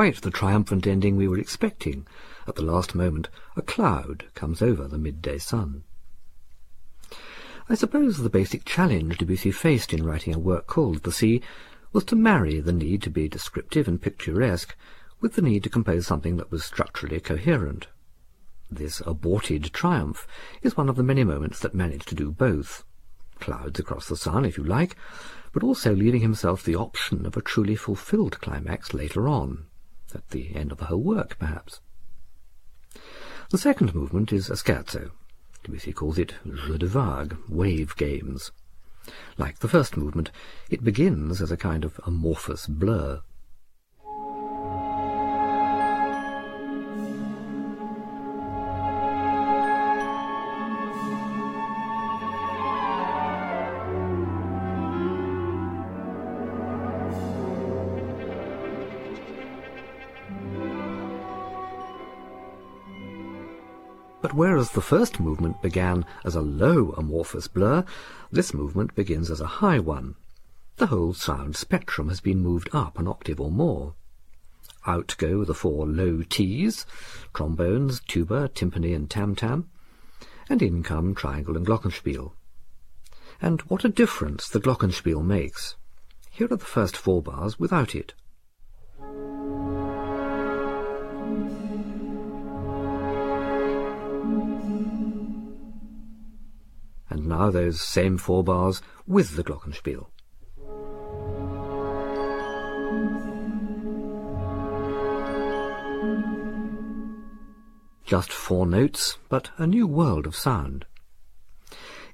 Quite 0.01 0.23
the 0.23 0.31
triumphant 0.31 0.87
ending 0.87 1.15
we 1.15 1.29
were 1.29 1.39
expecting. 1.39 2.07
At 2.49 2.55
the 2.55 2.63
last 2.63 2.95
moment, 2.95 3.29
a 3.55 3.61
cloud 3.61 4.25
comes 4.35 4.63
over 4.63 4.89
the 4.89 4.97
midday 4.97 5.37
sun. 5.37 5.83
I 7.69 7.75
suppose 7.75 8.17
the 8.17 8.31
basic 8.31 8.65
challenge 8.65 9.19
Debussy 9.19 9.51
faced 9.51 9.93
in 9.93 10.03
writing 10.03 10.35
a 10.35 10.39
work 10.39 10.67
called 10.67 11.03
The 11.03 11.13
Sea 11.13 11.43
was 11.93 12.05
to 12.05 12.17
marry 12.17 12.61
the 12.61 12.73
need 12.73 13.03
to 13.03 13.11
be 13.11 13.29
descriptive 13.29 13.87
and 13.87 14.01
picturesque 14.01 14.75
with 15.21 15.35
the 15.35 15.43
need 15.43 15.65
to 15.65 15.69
compose 15.69 16.07
something 16.07 16.39
that 16.39 16.51
was 16.51 16.65
structurally 16.65 17.21
coherent. 17.21 17.89
This 18.71 19.03
aborted 19.05 19.71
triumph 19.75 20.27
is 20.63 20.79
one 20.79 20.89
of 20.89 20.97
the 20.97 21.03
many 21.03 21.25
moments 21.25 21.59
that 21.59 21.75
manage 21.75 22.07
to 22.07 22.15
do 22.15 22.33
both. 22.33 22.85
Clouds 23.39 23.79
across 23.79 24.09
the 24.09 24.17
sun, 24.17 24.47
if 24.47 24.57
you 24.57 24.65
like, 24.65 24.97
but 25.53 25.63
also 25.63 25.95
leaving 25.95 26.23
himself 26.23 26.65
the 26.65 26.75
option 26.75 27.27
of 27.27 27.37
a 27.37 27.43
truly 27.43 27.77
fulfilled 27.77 28.41
climax 28.41 28.95
later 28.95 29.29
on, 29.29 29.67
at 30.15 30.29
the 30.31 30.55
end 30.55 30.73
of 30.73 30.79
the 30.79 30.87
whole 30.87 31.03
work, 31.03 31.39
perhaps. 31.39 31.81
The 33.51 33.59
second 33.59 33.95
movement 33.95 34.33
is 34.33 34.49
a 34.49 34.55
scherzo. 34.55 35.11
Debussy 35.65 35.93
calls 35.93 36.19
it 36.19 36.35
Jeux 36.45 36.79
de 36.79 36.87
vagues, 36.87 37.37
wave 37.49 37.97
games. 37.97 38.53
Like 39.39 39.59
the 39.59 39.69
first 39.69 39.97
movement, 39.97 40.31
it 40.71 40.85
begins 40.85 41.43
as 41.43 41.51
a 41.51 41.57
kind 41.57 41.85
of 41.85 42.01
amorphous 42.05 42.67
blur. 42.67 43.23
Whereas 64.41 64.71
the 64.71 64.81
first 64.81 65.21
movement 65.21 65.61
began 65.61 66.03
as 66.25 66.35
a 66.35 66.41
low 66.41 66.95
amorphous 66.97 67.47
blur, 67.47 67.85
this 68.33 68.55
movement 68.55 68.95
begins 68.95 69.31
as 69.31 69.39
a 69.39 69.61
high 69.61 69.79
one. 69.79 70.15
The 70.77 70.87
whole 70.87 71.13
sound 71.13 71.57
spectrum 71.57 72.09
has 72.09 72.23
been 72.23 72.41
moved 72.41 72.71
up 72.73 72.99
an 72.99 73.07
octave 73.07 73.39
or 73.39 73.51
more. 73.51 73.93
Out 74.87 75.15
go 75.19 75.45
the 75.45 75.53
four 75.53 75.87
low 75.87 76.23
T's, 76.23 76.87
trombones, 77.35 78.01
tuba, 78.09 78.49
timpani 78.49 78.97
and 78.97 79.11
tam-tam, 79.11 79.69
and 80.49 80.63
in 80.63 80.83
come 80.83 81.15
triangle 81.15 81.55
and 81.55 81.67
glockenspiel. 81.67 82.33
And 83.43 83.61
what 83.69 83.85
a 83.85 83.91
difference 83.91 84.49
the 84.49 84.59
glockenspiel 84.59 85.23
makes. 85.23 85.77
Here 86.31 86.47
are 86.51 86.57
the 86.57 86.65
first 86.65 86.97
four 86.97 87.21
bars 87.21 87.59
without 87.59 87.95
it. 87.95 88.15
And 97.11 97.27
now 97.27 97.51
those 97.51 97.81
same 97.81 98.17
four 98.17 98.43
bars 98.43 98.81
with 99.07 99.37
the 99.37 99.45
glockenspiel. 99.45 100.07
Just 108.05 108.33
four 108.33 108.67
notes, 108.67 109.19
but 109.29 109.51
a 109.59 109.67
new 109.67 109.87
world 109.87 110.27
of 110.27 110.35
sound. 110.35 110.87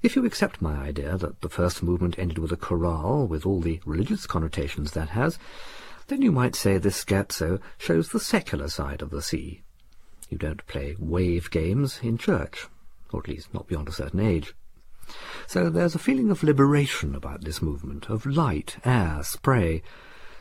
If 0.02 0.14
you 0.14 0.26
accept 0.26 0.61
my 0.61 0.76
idea 0.76 1.16
that 1.16 1.40
the 1.40 1.48
first 1.48 1.82
movement 1.82 2.18
ended 2.18 2.38
with 2.38 2.52
a 2.52 2.56
chorale, 2.56 3.26
with 3.26 3.46
all 3.46 3.61
the 3.61 3.80
religious 3.87 4.26
connotations 4.26 4.92
that 4.92 5.11
has, 5.11 5.38
then 6.09 6.22
you 6.22 6.30
might 6.30 6.54
say 6.54 6.78
this 6.78 7.02
scherzo 7.04 7.61
shows 7.78 8.11
the 8.11 8.20
secular 8.20 8.68
side 8.68 9.02
of 9.02 9.11
the 9.11 9.22
sea. 9.22 9.62
You 10.28 10.38
don't 10.38 10.66
play 10.66 10.96
wave 10.98 11.50
games 11.50 12.00
in 12.02 12.18
church, 12.18 12.66
or 13.12 13.20
at 13.20 13.28
least 13.28 13.54
not 13.54 13.66
beyond 13.66 13.88
a 13.88 13.92
certain 13.92 14.20
age. 14.20 14.54
So 15.46 15.70
there's 15.70 15.94
a 15.94 16.00
feeling 16.00 16.30
of 16.30 16.42
liberation 16.42 17.14
about 17.14 17.44
this 17.44 17.62
movement, 17.62 18.08
of 18.08 18.26
light, 18.26 18.76
air, 18.84 19.20
spray, 19.22 19.82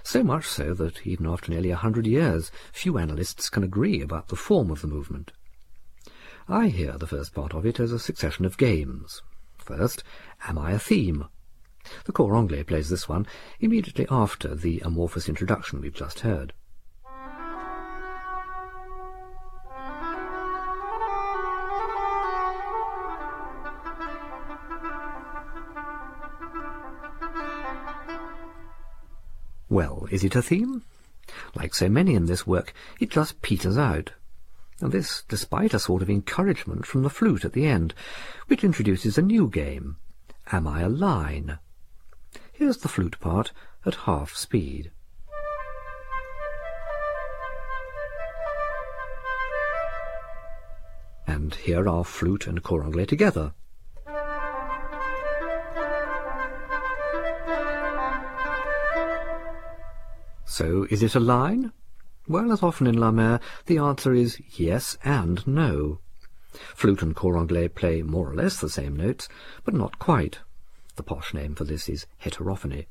so 0.04 0.24
much 0.24 0.46
so 0.46 0.74
that 0.76 1.06
even 1.06 1.26
after 1.26 1.52
nearly 1.52 1.72
a 1.72 1.76
hundred 1.76 2.06
years, 2.06 2.52
few 2.72 2.98
analysts 2.98 3.50
can 3.50 3.64
agree 3.64 4.02
about 4.02 4.28
the 4.28 4.36
form 4.36 4.70
of 4.70 4.82
the 4.82 4.88
movement. 4.88 5.32
I 6.48 6.68
hear 6.68 6.94
the 6.98 7.08
first 7.08 7.34
part 7.34 7.56
of 7.56 7.66
it 7.66 7.80
as 7.80 7.92
a 7.92 8.00
succession 8.00 8.46
of 8.46 8.58
games. 8.58 9.24
First, 9.58 10.04
Am 10.48 10.60
I 10.60 10.74
a 10.74 10.80
Theme? 10.80 11.26
The 12.06 12.12
cor 12.12 12.36
anglais 12.36 12.64
plays 12.64 12.90
this 12.90 13.10
one 13.10 13.26
immediately 13.60 14.06
after 14.10 14.54
the 14.54 14.80
amorphous 14.82 15.28
introduction 15.28 15.82
we've 15.82 15.94
just 15.94 16.20
heard. 16.20 16.54
Well, 29.76 30.08
is 30.10 30.24
it 30.24 30.38
a 30.38 30.42
theme? 30.42 30.84
Like 31.54 31.76
so 31.76 31.90
many 31.90 32.16
in 32.16 32.28
this 32.28 32.48
work, 32.48 32.74
it 32.98 33.10
just 33.10 33.42
peters 33.42 33.78
out. 33.78 34.12
And 34.80 34.94
this 34.94 35.24
despite 35.28 35.74
a 35.74 35.80
sort 35.80 36.02
of 36.02 36.10
encouragement 36.10 36.86
from 36.86 37.04
the 37.04 37.10
flute 37.10 37.44
at 37.44 37.52
the 37.52 37.68
end, 37.68 37.94
which 38.48 38.64
introduces 38.64 39.18
a 39.18 39.22
new 39.22 39.50
game. 39.50 39.98
Am 40.50 40.66
I 40.66 40.80
a 40.84 40.88
line? 40.88 41.60
Here's 42.54 42.78
the 42.78 42.88
flute 42.88 43.20
part 43.20 43.52
at 43.86 43.96
half 44.08 44.34
speed. 44.34 44.92
And 51.28 51.54
here 51.54 51.90
are 51.90 52.06
flute 52.06 52.48
and 52.48 52.64
cor 52.64 52.82
anglais 52.82 53.08
together. 53.08 53.52
So 60.58 60.88
is 60.90 61.04
it 61.04 61.16
a 61.16 61.20
line? 61.20 61.74
Well, 62.30 62.50
as 62.50 62.64
often 62.64 62.88
in 62.88 62.96
La 62.98 63.12
Mer, 63.12 63.42
the 63.66 63.78
answer 63.78 64.14
is 64.14 64.40
yes 64.58 64.98
and 65.04 65.46
no. 65.46 66.00
Flute 66.54 67.02
and 67.02 67.14
cor 67.14 67.38
anglais 67.38 67.68
play 67.68 68.04
more 68.04 68.32
or 68.32 68.36
less 68.36 68.62
the 68.62 68.70
same 68.70 68.96
notes, 68.96 69.28
but 69.66 69.74
not 69.74 70.00
quite. 70.00 70.40
The 70.96 71.04
posh 71.04 71.34
name 71.34 71.56
for 71.56 71.66
this 71.66 71.90
is 71.90 72.08
heterophony. 72.20 72.88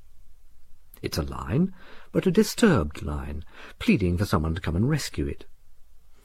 It's 1.01 1.17
a 1.17 1.23
line, 1.23 1.73
but 2.13 2.27
a 2.27 2.31
disturbed 2.31 3.01
line, 3.01 3.47
pleading 3.79 4.19
for 4.19 4.27
someone 4.27 4.55
to 4.55 4.61
come 4.61 4.77
and 4.77 4.91
rescue 4.91 5.27
it. 5.27 5.47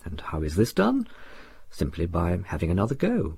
And 0.04 0.20
how 0.20 0.42
is 0.42 0.58
this 0.58 0.74
done? 0.74 1.08
Simply 1.70 2.06
by 2.06 2.38
having 2.48 2.70
another 2.70 2.96
go. 2.96 3.38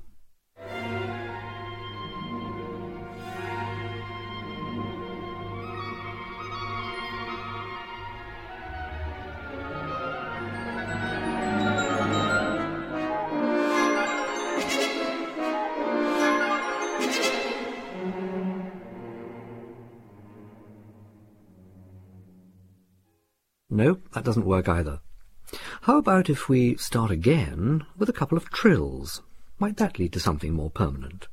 That 24.22 24.30
doesn't 24.30 24.46
work 24.46 24.70
either. 24.70 25.00
How 25.82 25.98
about 25.98 26.30
if 26.30 26.48
we 26.48 26.76
start 26.76 27.10
again 27.10 27.88
with 27.98 28.08
a 28.08 28.14
couple 28.14 28.38
of 28.38 28.52
trills? 28.52 29.24
Might 29.58 29.78
that 29.78 29.98
lead 29.98 30.14
to 30.14 30.20
something 30.20 30.54
more 30.54 30.70
permanent? 30.70 31.28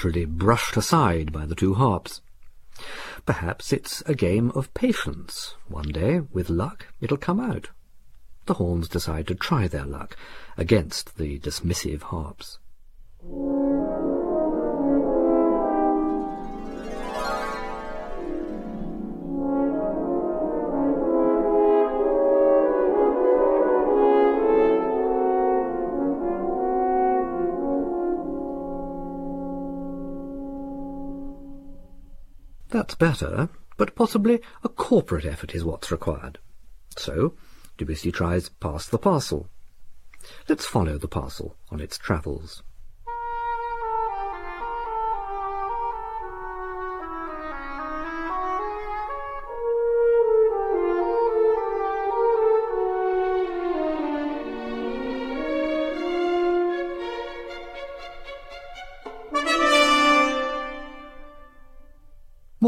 Brushed 0.00 0.76
aside 0.78 1.30
by 1.30 1.44
the 1.44 1.54
two 1.54 1.74
harps. 1.74 2.22
Perhaps 3.26 3.70
it's 3.70 4.02
a 4.06 4.14
game 4.14 4.50
of 4.54 4.72
patience. 4.72 5.56
One 5.68 5.88
day, 5.88 6.22
with 6.32 6.48
luck, 6.48 6.86
it'll 7.00 7.18
come 7.18 7.38
out. 7.38 7.68
The 8.46 8.54
horns 8.54 8.88
decide 8.88 9.26
to 9.28 9.34
try 9.34 9.68
their 9.68 9.84
luck 9.84 10.16
against 10.56 11.18
the 11.18 11.38
dismissive 11.38 12.02
harps. 12.02 12.58
That's 32.70 32.94
better, 32.94 33.48
but 33.76 33.94
possibly 33.94 34.40
a 34.62 34.68
corporate 34.68 35.24
effort 35.24 35.54
is 35.54 35.64
what's 35.64 35.90
required. 35.90 36.38
So, 36.96 37.34
Debussy 37.76 38.12
tries 38.12 38.48
Pass 38.48 38.86
the 38.86 38.98
Parcel. 38.98 39.48
Let's 40.48 40.66
follow 40.66 40.98
the 40.98 41.08
parcel 41.08 41.56
on 41.70 41.80
its 41.80 41.96
travels. 41.96 42.62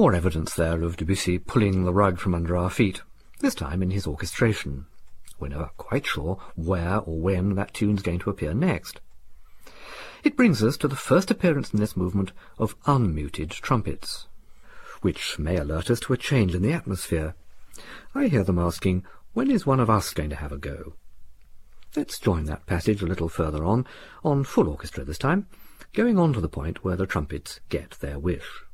More 0.03 0.17
evidence 0.17 0.55
there 0.55 0.83
of 0.83 0.97
Debussy 0.97 1.39
pulling 1.39 1.85
the 1.85 1.93
rug 1.93 2.19
from 2.19 2.35
under 2.35 2.57
our 2.57 2.71
feet, 2.71 3.03
this 3.39 3.55
time 3.55 3.85
in 3.85 3.93
his 3.93 4.05
orchestration. 4.05 4.87
We're 5.39 5.51
never 5.51 5.71
quite 5.77 6.07
sure 6.07 6.41
where 6.57 6.99
or 6.99 7.21
when 7.21 7.55
that 7.55 7.73
tune's 7.73 8.03
going 8.03 8.19
to 8.19 8.31
appear 8.31 8.53
next. 8.53 9.01
It 10.25 10.37
brings 10.37 10.61
us 10.61 10.77
to 10.79 10.89
the 10.89 10.97
first 10.97 11.31
appearance 11.31 11.73
in 11.73 11.79
this 11.79 11.97
movement 11.97 12.33
of 12.59 12.75
unmuted 12.83 13.51
trumpets, 13.51 14.27
which 15.03 15.39
may 15.39 15.57
alert 15.57 15.89
us 15.89 16.01
to 16.01 16.13
a 16.13 16.17
change 16.17 16.53
in 16.53 16.63
the 16.63 16.73
atmosphere. 16.73 17.37
I 18.13 18.27
hear 18.27 18.43
them 18.43 18.59
asking, 18.59 19.05
when 19.35 19.53
is 19.53 19.67
one 19.67 19.79
of 19.79 19.89
us 19.89 20.13
going 20.13 20.31
to 20.31 20.37
have 20.37 20.51
a 20.51 20.59
go? 20.59 20.95
Let's 21.95 22.19
join 22.19 22.47
that 22.47 22.67
passage 22.67 23.03
a 23.03 23.07
little 23.07 23.29
further 23.29 23.65
on, 23.65 23.87
on 24.25 24.43
full 24.43 24.69
orchestra 24.69 25.05
this 25.05 25.17
time, 25.17 25.47
going 25.93 26.19
on 26.19 26.33
to 26.33 26.41
the 26.41 26.49
point 26.49 26.83
where 26.83 26.97
the 26.97 27.07
trumpets 27.07 27.61
get 27.69 27.93
their 28.01 28.19
wish. 28.19 28.65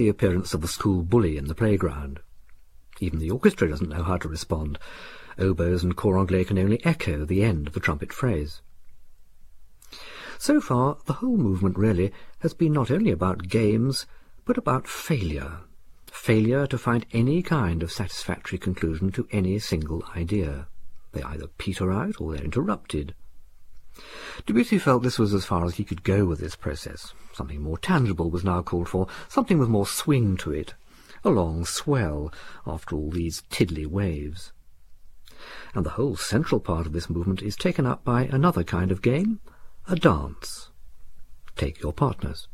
The 0.00 0.08
appearance 0.08 0.54
of 0.54 0.62
the 0.62 0.66
school 0.66 1.02
bully 1.02 1.36
in 1.36 1.44
the 1.44 1.54
playground. 1.54 2.20
Even 3.00 3.18
the 3.18 3.30
orchestra 3.30 3.68
doesn't 3.68 3.90
know 3.90 4.02
how 4.02 4.16
to 4.16 4.30
respond. 4.30 4.78
Oboes 5.38 5.84
and 5.84 5.94
cor 5.94 6.18
anglais 6.18 6.44
can 6.44 6.58
only 6.58 6.82
echo 6.86 7.26
the 7.26 7.44
end 7.44 7.66
of 7.66 7.74
the 7.74 7.80
trumpet 7.80 8.10
phrase. 8.10 8.62
So 10.38 10.58
far, 10.58 10.96
the 11.04 11.12
whole 11.20 11.36
movement 11.36 11.76
really 11.76 12.12
has 12.38 12.54
been 12.54 12.72
not 12.72 12.90
only 12.90 13.10
about 13.10 13.48
games, 13.48 14.06
but 14.46 14.56
about 14.56 14.88
failure. 14.88 15.58
Failure 16.06 16.66
to 16.68 16.78
find 16.78 17.04
any 17.12 17.42
kind 17.42 17.82
of 17.82 17.92
satisfactory 17.92 18.58
conclusion 18.58 19.12
to 19.12 19.28
any 19.30 19.58
single 19.58 20.02
idea. 20.16 20.66
They 21.12 21.22
either 21.22 21.48
peter 21.58 21.92
out 21.92 22.22
or 22.22 22.32
they're 22.32 22.42
interrupted. 22.42 23.14
Debussy 24.46 24.78
felt 24.78 25.02
this 25.02 25.18
was 25.18 25.34
as 25.34 25.44
far 25.44 25.64
as 25.64 25.76
he 25.76 25.84
could 25.84 26.02
go 26.02 26.24
with 26.24 26.40
this 26.40 26.56
process. 26.56 27.12
Something 27.32 27.62
more 27.62 27.78
tangible 27.78 28.30
was 28.30 28.44
now 28.44 28.62
called 28.62 28.88
for, 28.88 29.06
something 29.28 29.58
with 29.58 29.68
more 29.68 29.86
swing 29.86 30.36
to 30.38 30.52
it, 30.52 30.74
a 31.24 31.30
long 31.30 31.64
swell 31.64 32.32
after 32.66 32.96
all 32.96 33.10
these 33.10 33.42
tiddly 33.50 33.86
waves. 33.86 34.52
And 35.74 35.86
the 35.86 35.90
whole 35.90 36.16
central 36.16 36.60
part 36.60 36.86
of 36.86 36.92
this 36.92 37.08
movement 37.08 37.42
is 37.42 37.56
taken 37.56 37.86
up 37.86 38.04
by 38.04 38.24
another 38.24 38.64
kind 38.64 38.90
of 38.90 39.02
game, 39.02 39.40
a 39.88 39.96
dance. 39.96 40.70
Take 41.56 41.82
your 41.82 41.92
partners. 41.92 42.48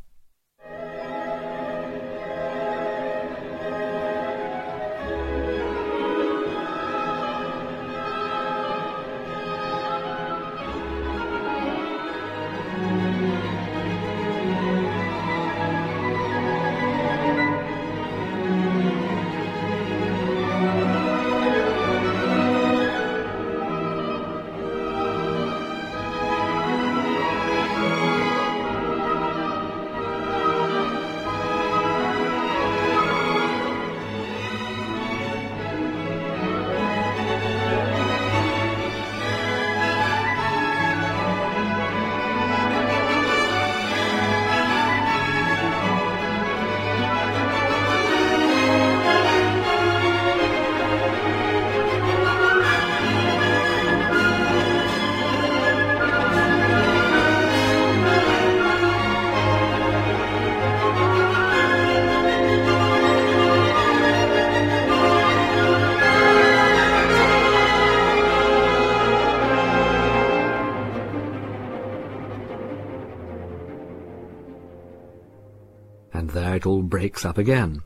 There 76.37 76.57
it 76.57 76.67
all 76.67 76.83
breaks 76.83 77.25
up 77.25 77.39
again. 77.39 77.83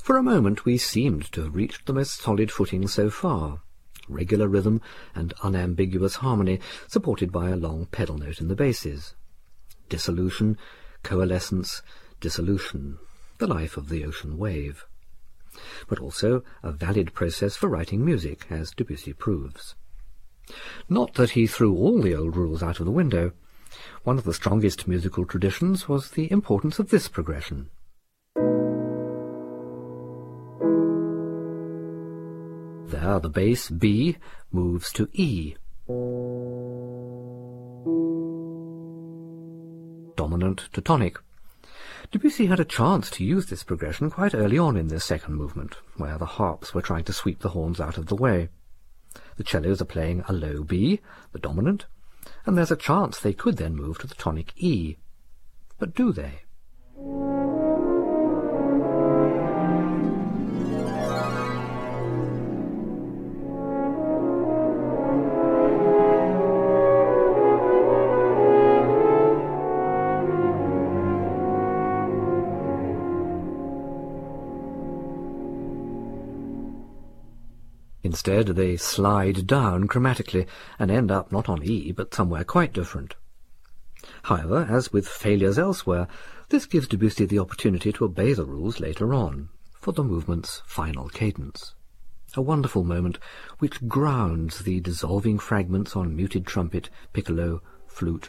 For 0.00 0.16
a 0.16 0.22
moment 0.22 0.64
we 0.64 0.78
seemed 0.78 1.32
to 1.32 1.42
have 1.42 1.56
reached 1.56 1.86
the 1.86 1.92
most 1.92 2.20
solid 2.20 2.52
footing 2.52 2.86
so 2.86 3.10
far, 3.10 3.60
regular 4.08 4.46
rhythm 4.46 4.80
and 5.16 5.34
unambiguous 5.42 6.16
harmony, 6.16 6.60
supported 6.86 7.32
by 7.32 7.50
a 7.50 7.56
long 7.56 7.86
pedal 7.86 8.18
note 8.18 8.40
in 8.40 8.46
the 8.46 8.54
basses. 8.54 9.16
Dissolution, 9.88 10.58
coalescence, 11.02 11.82
dissolution, 12.20 12.98
the 13.38 13.48
life 13.48 13.76
of 13.76 13.88
the 13.88 14.04
ocean 14.04 14.38
wave. 14.38 14.86
But 15.88 15.98
also 15.98 16.44
a 16.62 16.70
valid 16.70 17.14
process 17.14 17.56
for 17.56 17.68
writing 17.68 18.04
music, 18.04 18.46
as 18.48 18.70
Debussy 18.70 19.12
proves. 19.12 19.74
Not 20.88 21.14
that 21.14 21.30
he 21.30 21.48
threw 21.48 21.74
all 21.74 22.00
the 22.00 22.14
old 22.14 22.36
rules 22.36 22.62
out 22.62 22.78
of 22.78 22.86
the 22.86 22.92
window. 22.92 23.32
One 24.04 24.18
of 24.18 24.24
the 24.24 24.34
strongest 24.34 24.88
musical 24.88 25.24
traditions 25.24 25.88
was 25.88 26.10
the 26.10 26.30
importance 26.30 26.78
of 26.78 26.90
this 26.90 27.08
progression. 27.08 27.70
There 32.92 33.18
the 33.20 33.30
bass 33.32 33.70
B 33.70 34.18
moves 34.50 34.92
to 34.92 35.08
E. 35.12 35.56
Dominant 40.16 40.68
to 40.72 40.80
tonic. 40.80 41.18
Debussy 42.10 42.46
had 42.46 42.60
a 42.60 42.66
chance 42.66 43.08
to 43.12 43.24
use 43.24 43.46
this 43.46 43.64
progression 43.64 44.10
quite 44.10 44.34
early 44.34 44.58
on 44.58 44.76
in 44.76 44.88
this 44.88 45.06
second 45.06 45.36
movement, 45.36 45.76
where 45.96 46.18
the 46.18 46.26
harps 46.26 46.74
were 46.74 46.82
trying 46.82 47.04
to 47.04 47.12
sweep 47.12 47.40
the 47.40 47.48
horns 47.50 47.80
out 47.80 47.96
of 47.96 48.06
the 48.06 48.16
way. 48.16 48.50
The 49.36 49.44
cellos 49.44 49.80
are 49.80 49.86
playing 49.86 50.22
a 50.28 50.32
low 50.32 50.62
B, 50.62 51.00
the 51.32 51.38
dominant, 51.38 51.86
and 52.46 52.56
there's 52.56 52.70
a 52.70 52.76
chance 52.76 53.18
they 53.18 53.32
could 53.32 53.56
then 53.56 53.74
move 53.74 53.98
to 53.98 54.06
the 54.06 54.14
tonic 54.14 54.52
E. 54.56 54.96
But 55.78 55.94
do 55.94 56.12
they? 56.12 56.42
Instead, 78.12 78.48
they 78.48 78.76
slide 78.76 79.46
down 79.46 79.88
chromatically 79.88 80.46
and 80.78 80.90
end 80.90 81.10
up 81.10 81.32
not 81.32 81.48
on 81.48 81.62
E, 81.62 81.92
but 81.92 82.12
somewhere 82.12 82.44
quite 82.44 82.74
different. 82.74 83.14
However, 84.24 84.66
as 84.68 84.92
with 84.92 85.08
failures 85.08 85.58
elsewhere, 85.58 86.06
this 86.50 86.66
gives 86.66 86.86
Debussy 86.86 87.24
the 87.24 87.38
opportunity 87.38 87.90
to 87.90 88.04
obey 88.04 88.34
the 88.34 88.44
rules 88.44 88.80
later 88.80 89.14
on, 89.14 89.48
for 89.80 89.92
the 89.92 90.04
movement's 90.04 90.60
final 90.66 91.08
cadence. 91.08 91.74
a 92.36 92.42
wonderful 92.42 92.84
moment 92.84 93.18
which 93.60 93.88
grounds 93.88 94.58
the 94.58 94.78
dissolving 94.80 95.38
fragments 95.38 95.96
on 95.96 96.14
muted 96.14 96.46
trumpet, 96.46 96.90
piccolo, 97.14 97.62
flute, 97.86 98.28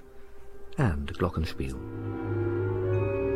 and 0.77 1.13
glockenspiel. 1.17 3.32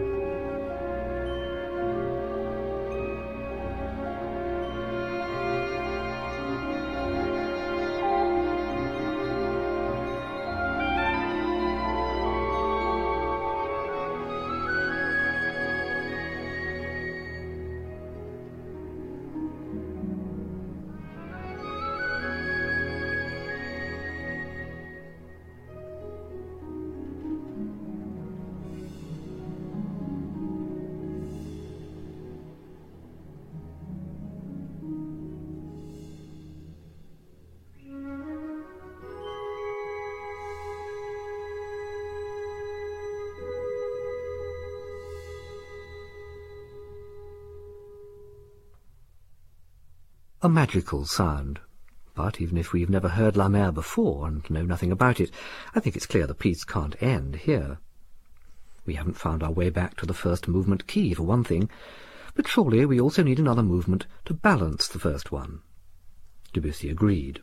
A 50.47 50.49
magical 50.49 51.03
sound. 51.03 51.59
But 52.15 52.39
even 52.39 52.57
if 52.57 52.71
we've 52.71 52.89
never 52.89 53.09
heard 53.09 53.35
La 53.35 53.49
Mer 53.49 53.69
before 53.69 54.25
and 54.29 54.49
know 54.49 54.61
nothing 54.61 54.93
about 54.93 55.19
it, 55.19 55.29
I 55.75 55.81
think 55.81 55.97
it's 55.97 56.05
clear 56.05 56.25
the 56.25 56.33
piece 56.33 56.63
can't 56.63 56.95
end 57.03 57.35
here. 57.35 57.79
We 58.85 58.93
haven't 58.93 59.17
found 59.17 59.43
our 59.43 59.51
way 59.51 59.69
back 59.69 59.97
to 59.97 60.05
the 60.05 60.13
first 60.13 60.47
movement 60.47 60.87
key, 60.87 61.13
for 61.13 61.23
one 61.23 61.43
thing, 61.43 61.69
but 62.33 62.47
surely 62.47 62.85
we 62.85 62.97
also 62.97 63.23
need 63.23 63.39
another 63.39 63.61
movement 63.61 64.05
to 64.23 64.33
balance 64.33 64.87
the 64.87 64.99
first 64.99 65.33
one. 65.33 65.59
Debussy 66.53 66.89
agreed, 66.89 67.41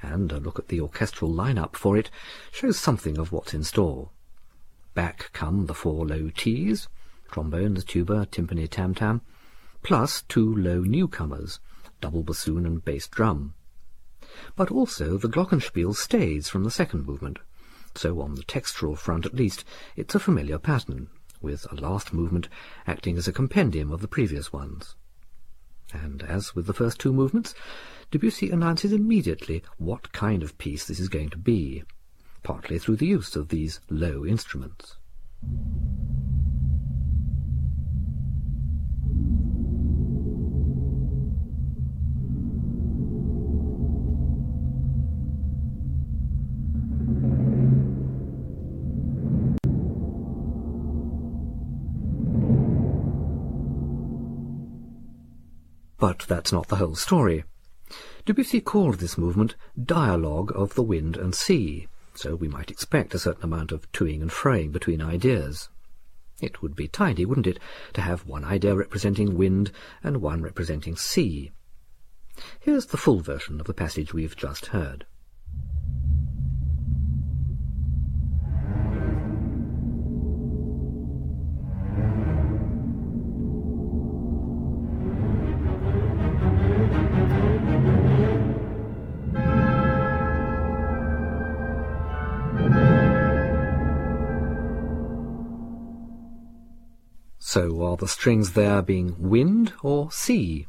and 0.00 0.30
a 0.30 0.38
look 0.38 0.60
at 0.60 0.68
the 0.68 0.80
orchestral 0.80 1.32
line-up 1.32 1.74
for 1.74 1.96
it 1.96 2.08
shows 2.52 2.78
something 2.78 3.18
of 3.18 3.32
what's 3.32 3.52
in 3.52 3.64
store. 3.64 4.10
Back 4.94 5.30
come 5.32 5.66
the 5.66 5.74
four 5.74 6.06
low 6.06 6.30
T's, 6.30 6.86
trombones, 7.32 7.84
tuba, 7.84 8.26
timpani, 8.26 8.70
tam-tam, 8.70 9.22
plus 9.82 10.22
two 10.22 10.54
low 10.54 10.82
newcomers, 10.82 11.58
double 12.02 12.22
bassoon 12.22 12.66
and 12.66 12.84
bass 12.84 13.08
drum. 13.08 13.54
But 14.56 14.70
also 14.70 15.16
the 15.16 15.28
glockenspiel 15.28 15.96
stays 15.96 16.50
from 16.50 16.64
the 16.64 16.70
second 16.70 17.06
movement, 17.06 17.38
so 17.94 18.20
on 18.20 18.34
the 18.34 18.42
textural 18.42 18.98
front 18.98 19.24
at 19.24 19.34
least 19.34 19.64
it's 19.96 20.14
a 20.14 20.20
familiar 20.20 20.58
pattern, 20.58 21.08
with 21.40 21.66
a 21.72 21.76
last 21.76 22.12
movement 22.12 22.48
acting 22.86 23.16
as 23.16 23.26
a 23.26 23.32
compendium 23.32 23.90
of 23.90 24.02
the 24.02 24.08
previous 24.08 24.52
ones. 24.52 24.96
And 25.92 26.22
as 26.22 26.54
with 26.54 26.66
the 26.66 26.74
first 26.74 26.98
two 26.98 27.12
movements, 27.12 27.54
Debussy 28.10 28.50
announces 28.50 28.92
immediately 28.92 29.62
what 29.78 30.12
kind 30.12 30.42
of 30.42 30.58
piece 30.58 30.86
this 30.86 31.00
is 31.00 31.08
going 31.08 31.30
to 31.30 31.38
be, 31.38 31.84
partly 32.42 32.78
through 32.78 32.96
the 32.96 33.06
use 33.06 33.36
of 33.36 33.48
these 33.48 33.80
low 33.88 34.26
instruments. 34.26 34.96
But 56.02 56.26
that's 56.26 56.50
not 56.50 56.66
the 56.66 56.82
whole 56.82 56.96
story. 56.96 57.44
Debussy 58.24 58.60
called 58.60 58.96
this 58.96 59.16
movement 59.16 59.54
Dialogue 59.80 60.50
of 60.52 60.74
the 60.74 60.82
Wind 60.82 61.16
and 61.16 61.32
Sea, 61.32 61.86
so 62.12 62.34
we 62.34 62.48
might 62.48 62.72
expect 62.72 63.14
a 63.14 63.20
certain 63.20 63.44
amount 63.44 63.70
of 63.70 63.88
toing 63.92 64.20
and 64.20 64.28
froing 64.28 64.72
between 64.72 65.00
ideas. 65.00 65.68
It 66.40 66.60
would 66.60 66.74
be 66.74 66.88
tidy, 66.88 67.24
wouldn't 67.24 67.46
it, 67.46 67.60
to 67.92 68.00
have 68.00 68.26
one 68.26 68.42
idea 68.42 68.74
representing 68.74 69.36
wind 69.36 69.70
and 70.02 70.16
one 70.16 70.42
representing 70.42 70.96
sea. 70.96 71.52
Here's 72.58 72.86
the 72.86 72.96
full 72.96 73.20
version 73.20 73.60
of 73.60 73.68
the 73.68 73.72
passage 73.72 74.12
we've 74.12 74.36
just 74.36 74.66
heard. 74.74 75.06
So 97.52 97.84
are 97.84 97.98
the 97.98 98.08
strings 98.08 98.54
there 98.54 98.80
being 98.80 99.14
wind 99.18 99.74
or 99.82 100.10
sea? 100.10 100.68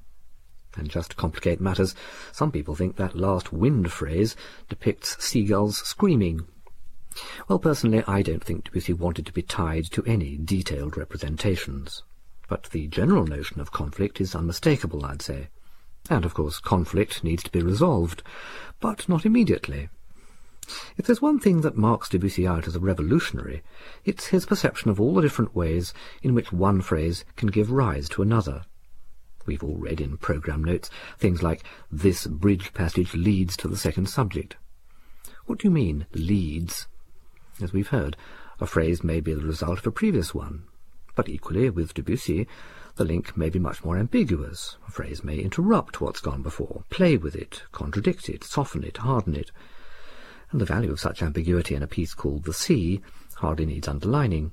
And 0.75 0.89
just 0.89 1.11
to 1.11 1.15
complicate 1.15 1.61
matters, 1.61 1.95
some 2.33 2.51
people 2.51 2.75
think 2.75 2.97
that 2.97 3.15
last 3.15 3.53
wind 3.53 3.89
phrase 3.89 4.35
depicts 4.67 5.15
seagulls 5.23 5.77
screaming. 5.77 6.45
Well, 7.47 7.57
personally, 7.57 8.03
I 8.05 8.21
don't 8.21 8.43
think 8.43 8.65
Debussy 8.65 8.91
wanted 8.91 9.25
to 9.27 9.31
be 9.31 9.41
tied 9.41 9.85
to 9.91 10.03
any 10.03 10.35
detailed 10.35 10.97
representations. 10.97 12.03
But 12.49 12.63
the 12.71 12.87
general 12.87 13.25
notion 13.25 13.61
of 13.61 13.71
conflict 13.71 14.19
is 14.19 14.35
unmistakable, 14.35 15.05
I'd 15.05 15.21
say. 15.21 15.47
And, 16.09 16.25
of 16.25 16.33
course, 16.33 16.59
conflict 16.59 17.23
needs 17.23 17.43
to 17.43 17.51
be 17.51 17.61
resolved, 17.61 18.23
but 18.81 19.07
not 19.07 19.25
immediately. 19.25 19.87
If 20.97 21.05
there's 21.05 21.21
one 21.21 21.39
thing 21.39 21.61
that 21.61 21.77
marks 21.77 22.09
Debussy 22.09 22.47
out 22.47 22.67
as 22.67 22.75
a 22.75 22.79
revolutionary, 22.79 23.63
it's 24.05 24.27
his 24.27 24.45
perception 24.45 24.89
of 24.89 24.99
all 24.99 25.13
the 25.13 25.21
different 25.21 25.55
ways 25.55 25.93
in 26.21 26.33
which 26.33 26.53
one 26.53 26.81
phrase 26.81 27.25
can 27.35 27.49
give 27.49 27.71
rise 27.71 28.07
to 28.09 28.21
another. 28.21 28.63
We've 29.45 29.63
all 29.63 29.75
read 29.75 29.99
in 29.99 30.17
programme 30.17 30.63
notes 30.63 30.89
things 31.17 31.43
like, 31.43 31.63
this 31.91 32.27
bridge 32.27 32.73
passage 32.73 33.13
leads 33.13 33.57
to 33.57 33.67
the 33.67 33.77
second 33.77 34.07
subject. 34.07 34.55
What 35.45 35.59
do 35.59 35.67
you 35.67 35.71
mean, 35.71 36.05
leads? 36.13 36.87
As 37.61 37.73
we've 37.73 37.89
heard, 37.89 38.15
a 38.59 38.65
phrase 38.65 39.03
may 39.03 39.19
be 39.19 39.33
the 39.33 39.45
result 39.45 39.79
of 39.79 39.87
a 39.87 39.91
previous 39.91 40.33
one, 40.33 40.63
but 41.15 41.27
equally, 41.27 41.69
with 41.69 41.93
Debussy, 41.93 42.47
the 42.95 43.03
link 43.03 43.35
may 43.35 43.49
be 43.49 43.59
much 43.59 43.83
more 43.83 43.97
ambiguous. 43.97 44.77
A 44.87 44.91
phrase 44.91 45.23
may 45.23 45.37
interrupt 45.37 45.99
what's 45.99 46.21
gone 46.21 46.41
before, 46.41 46.83
play 46.89 47.17
with 47.17 47.35
it, 47.35 47.63
contradict 47.71 48.29
it, 48.29 48.43
soften 48.43 48.83
it, 48.83 48.97
harden 48.97 49.35
it, 49.35 49.51
and 50.53 50.61
the 50.61 50.65
value 50.65 50.91
of 50.91 50.99
such 50.99 51.23
ambiguity 51.23 51.73
in 51.73 51.81
a 51.81 51.87
piece 51.87 52.13
called 52.13 52.43
The 52.43 52.53
Sea 52.53 53.01
hardly 53.37 53.65
needs 53.65 53.87
underlining. 53.87 54.51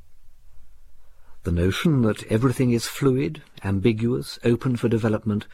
The 1.45 1.53
notion 1.53 2.03
that 2.03 2.25
everything 2.25 2.73
is 2.73 2.87
fluid, 2.87 3.43
ambiguous, 3.63 4.39
open 4.43 4.77
for 4.77 4.89
development, 4.89 5.47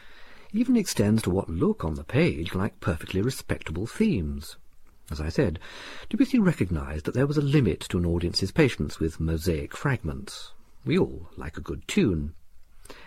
even 0.53 0.77
extends 0.77 1.23
to 1.23 1.31
what 1.31 1.51
look 1.51 1.85
on 1.85 1.95
the 1.95 2.05
page 2.05 2.55
like 2.55 2.81
perfectly 2.81 3.21
respectable 3.21 3.87
themes. 3.87 4.57
As 5.11 5.21
I 5.21 5.29
said, 5.29 5.59
Debussy 6.09 6.39
recognized 6.39 7.05
that 7.05 7.15
there 7.15 7.27
was 7.27 7.37
a 7.37 7.43
limit 7.43 7.81
to 7.89 7.99
an 7.99 8.07
audience's 8.07 8.53
patience 8.53 8.99
with 9.01 9.21
mosaic 9.21 9.77
fragments. 9.77 10.53
We 10.85 10.97
all 10.97 11.29
like 11.37 11.57
a 11.57 11.61
good 11.61 11.87
tune. 11.89 12.35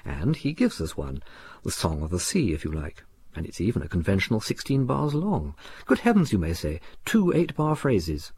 And 0.04 0.36
he 0.36 0.52
gives 0.52 0.82
us 0.82 0.98
one, 0.98 1.24
the 1.64 1.72
Song 1.72 2.04
of 2.04 2.10
the 2.10 2.20
Sea, 2.20 2.52
if 2.52 2.66
you 2.66 2.72
like 2.72 3.04
and 3.36 3.46
it's 3.46 3.62
even 3.62 3.82
a 3.82 3.88
conventional 3.88 4.42
sixteen 4.42 4.86
bars 4.86 5.14
long. 5.14 5.56
Good 5.86 6.00
heavens, 6.00 6.32
you 6.32 6.40
may 6.40 6.54
say, 6.54 6.82
two 7.06 7.34
eight-bar 7.34 7.76
phrases. 7.76 8.32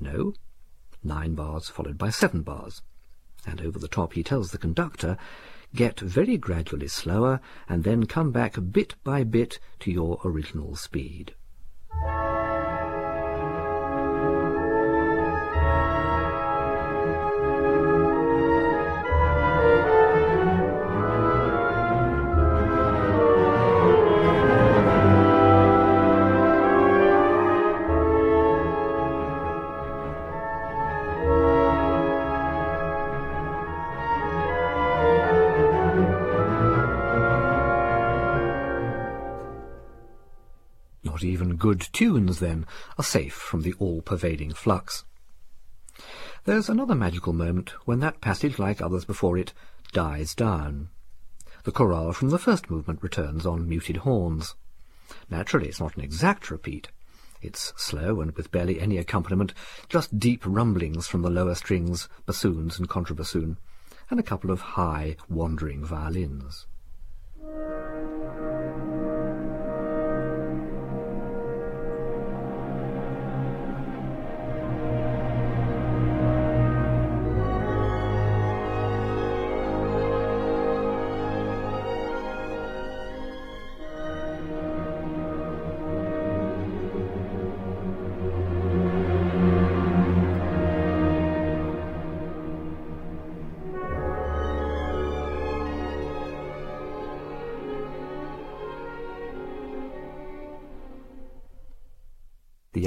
No, 0.00 0.34
nine 1.02 1.34
bars 1.34 1.68
followed 1.68 1.98
by 1.98 2.10
seven 2.10 2.42
bars. 2.42 2.82
And 3.46 3.60
over 3.60 3.78
the 3.78 3.88
top 3.88 4.12
he 4.12 4.22
tells 4.22 4.50
the 4.50 4.58
conductor, 4.58 5.16
get 5.74 6.00
very 6.00 6.36
gradually 6.36 6.88
slower, 6.88 7.40
and 7.68 7.84
then 7.84 8.06
come 8.06 8.32
back 8.32 8.56
bit 8.70 8.94
by 9.04 9.24
bit 9.24 9.58
to 9.80 9.90
your 9.90 10.20
original 10.24 10.76
speed. 10.76 11.34
Good 41.58 41.80
tunes, 41.92 42.38
then, 42.38 42.66
are 42.96 43.04
safe 43.04 43.34
from 43.34 43.62
the 43.62 43.74
all-pervading 43.74 44.54
flux. 44.54 45.04
There's 46.44 46.68
another 46.68 46.94
magical 46.94 47.32
moment 47.32 47.70
when 47.84 48.00
that 48.00 48.20
passage, 48.20 48.58
like 48.58 48.80
others 48.80 49.04
before 49.04 49.36
it, 49.36 49.52
dies 49.92 50.34
down. 50.34 50.88
The 51.64 51.72
chorale 51.72 52.12
from 52.12 52.30
the 52.30 52.38
first 52.38 52.70
movement 52.70 53.02
returns 53.02 53.44
on 53.44 53.68
muted 53.68 53.98
horns. 53.98 54.54
Naturally, 55.28 55.68
it's 55.68 55.80
not 55.80 55.96
an 55.96 56.02
exact 56.02 56.50
repeat. 56.50 56.88
It's 57.42 57.72
slow 57.76 58.20
and 58.20 58.32
with 58.32 58.50
barely 58.50 58.80
any 58.80 58.96
accompaniment, 58.96 59.54
just 59.88 60.18
deep 60.18 60.42
rumblings 60.44 61.06
from 61.06 61.22
the 61.22 61.30
lower 61.30 61.54
strings, 61.54 62.08
bassoons 62.26 62.78
and 62.78 62.88
contrabassoon, 62.88 63.56
and 64.10 64.18
a 64.18 64.24
couple 64.24 64.50
of 64.50 64.60
high, 64.60 65.16
wandering 65.28 65.84
violins. 65.84 66.66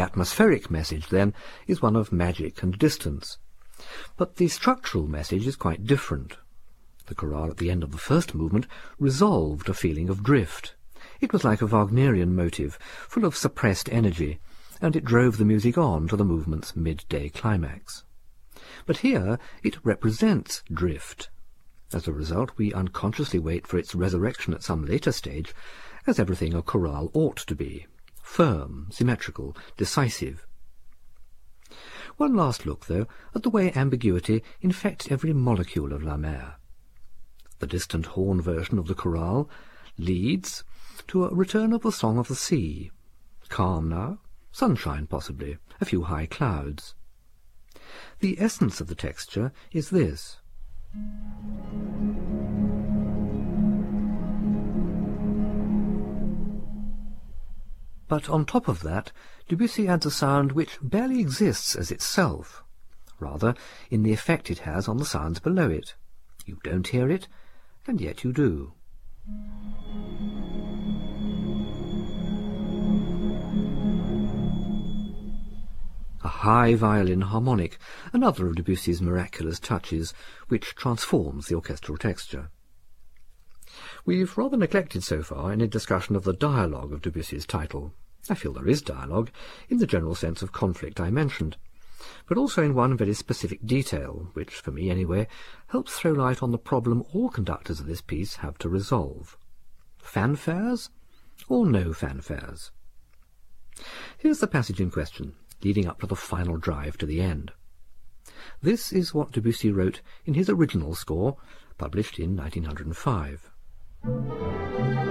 The 0.01 0.07
atmospheric 0.07 0.71
message, 0.71 1.09
then, 1.09 1.31
is 1.67 1.83
one 1.83 1.95
of 1.95 2.11
magic 2.11 2.63
and 2.63 2.75
distance. 2.79 3.37
But 4.17 4.37
the 4.37 4.47
structural 4.47 5.05
message 5.05 5.45
is 5.45 5.55
quite 5.55 5.85
different. 5.85 6.37
The 7.05 7.13
chorale 7.13 7.51
at 7.51 7.57
the 7.57 7.69
end 7.69 7.83
of 7.83 7.91
the 7.91 7.99
first 7.99 8.33
movement 8.33 8.65
resolved 8.97 9.69
a 9.69 9.75
feeling 9.75 10.09
of 10.09 10.23
drift. 10.23 10.73
It 11.19 11.31
was 11.31 11.43
like 11.43 11.61
a 11.61 11.67
Wagnerian 11.67 12.33
motive, 12.33 12.79
full 12.81 13.25
of 13.25 13.37
suppressed 13.37 13.89
energy, 13.91 14.39
and 14.81 14.95
it 14.95 15.05
drove 15.05 15.37
the 15.37 15.45
music 15.45 15.77
on 15.77 16.07
to 16.07 16.17
the 16.17 16.25
movement's 16.25 16.75
midday 16.75 17.29
climax. 17.29 18.03
But 18.87 19.05
here 19.05 19.37
it 19.61 19.85
represents 19.85 20.63
drift. 20.73 21.29
As 21.93 22.07
a 22.07 22.11
result, 22.11 22.53
we 22.57 22.73
unconsciously 22.73 23.37
wait 23.37 23.67
for 23.67 23.77
its 23.77 23.93
resurrection 23.93 24.55
at 24.55 24.63
some 24.63 24.83
later 24.83 25.11
stage, 25.11 25.53
as 26.07 26.17
everything 26.17 26.55
a 26.55 26.63
chorale 26.63 27.11
ought 27.13 27.37
to 27.37 27.53
be 27.53 27.85
firm, 28.31 28.87
symmetrical, 28.89 29.53
decisive. 29.75 30.47
One 32.15 32.33
last 32.33 32.65
look, 32.65 32.85
though, 32.85 33.05
at 33.35 33.43
the 33.43 33.49
way 33.49 33.73
ambiguity 33.73 34.41
infects 34.61 35.11
every 35.11 35.33
molecule 35.33 35.91
of 35.91 36.01
La 36.01 36.15
Mer. 36.15 36.55
The 37.59 37.67
distant 37.67 38.05
horn 38.05 38.41
version 38.41 38.79
of 38.79 38.87
the 38.87 38.95
chorale 38.95 39.49
leads 39.97 40.63
to 41.09 41.25
a 41.25 41.35
return 41.35 41.73
of 41.73 41.81
the 41.81 41.91
song 41.91 42.17
of 42.17 42.29
the 42.29 42.35
sea. 42.35 42.91
Calm 43.49 43.89
now, 43.89 44.19
sunshine 44.53 45.07
possibly, 45.07 45.57
a 45.81 45.85
few 45.85 46.03
high 46.03 46.25
clouds. 46.25 46.95
The 48.21 48.37
essence 48.39 48.79
of 48.79 48.87
the 48.87 48.95
texture 48.95 49.51
is 49.73 49.89
this. 49.89 50.37
But 58.11 58.27
on 58.29 58.43
top 58.43 58.67
of 58.67 58.81
that, 58.81 59.13
Debussy 59.47 59.87
adds 59.87 60.05
a 60.05 60.11
sound 60.11 60.51
which 60.51 60.77
barely 60.81 61.21
exists 61.21 61.77
as 61.77 61.91
itself, 61.91 62.61
rather 63.21 63.55
in 63.89 64.03
the 64.03 64.11
effect 64.11 64.51
it 64.51 64.59
has 64.67 64.89
on 64.89 64.97
the 64.97 65.05
sounds 65.05 65.39
below 65.39 65.69
it. 65.69 65.95
You 66.45 66.59
don't 66.61 66.89
hear 66.89 67.09
it, 67.09 67.29
and 67.87 68.01
yet 68.01 68.25
you 68.25 68.33
do. 68.33 68.73
A 76.21 76.27
high 76.27 76.75
violin 76.75 77.21
harmonic, 77.21 77.77
another 78.11 78.47
of 78.47 78.57
Debussy's 78.57 79.01
miraculous 79.01 79.57
touches, 79.57 80.13
which 80.49 80.75
transforms 80.75 81.47
the 81.47 81.55
orchestral 81.55 81.97
texture. 81.97 82.49
We've 84.03 84.35
rather 84.37 84.57
neglected 84.57 85.03
so 85.03 85.21
far 85.21 85.51
any 85.51 85.67
discussion 85.67 86.15
of 86.15 86.23
the 86.23 86.33
dialogue 86.33 86.91
of 86.91 87.01
Debussy's 87.01 87.45
title. 87.45 87.93
I 88.29 88.35
feel 88.35 88.53
there 88.53 88.67
is 88.67 88.81
dialogue, 88.81 89.29
in 89.69 89.77
the 89.77 89.85
general 89.85 90.15
sense 90.15 90.41
of 90.41 90.51
conflict 90.51 90.99
I 90.99 91.11
mentioned, 91.11 91.57
but 92.27 92.37
also 92.37 92.63
in 92.63 92.73
one 92.73 92.97
very 92.97 93.13
specific 93.13 93.65
detail, 93.65 94.29
which, 94.33 94.55
for 94.55 94.71
me 94.71 94.89
anyway, 94.89 95.27
helps 95.67 95.93
throw 95.93 96.13
light 96.13 96.41
on 96.41 96.51
the 96.51 96.57
problem 96.57 97.03
all 97.13 97.29
conductors 97.29 97.79
of 97.79 97.85
this 97.85 98.01
piece 98.01 98.37
have 98.37 98.57
to 98.59 98.69
resolve. 98.69 99.37
Fanfares 100.03 100.89
or 101.47 101.65
no 101.65 101.89
fanfares? 101.93 102.71
Here's 104.17 104.39
the 104.39 104.47
passage 104.47 104.81
in 104.81 104.89
question, 104.89 105.35
leading 105.63 105.87
up 105.87 105.99
to 106.01 106.07
the 106.07 106.15
final 106.15 106.57
drive 106.57 106.97
to 106.97 107.05
the 107.05 107.21
end. 107.21 107.51
This 108.61 108.91
is 108.91 109.13
what 109.13 109.31
Debussy 109.31 109.71
wrote 109.71 110.01
in 110.25 110.33
his 110.33 110.49
original 110.49 110.95
score, 110.95 111.37
published 111.77 112.17
in 112.19 112.35
1905. 112.35 113.51
Then 114.03 115.10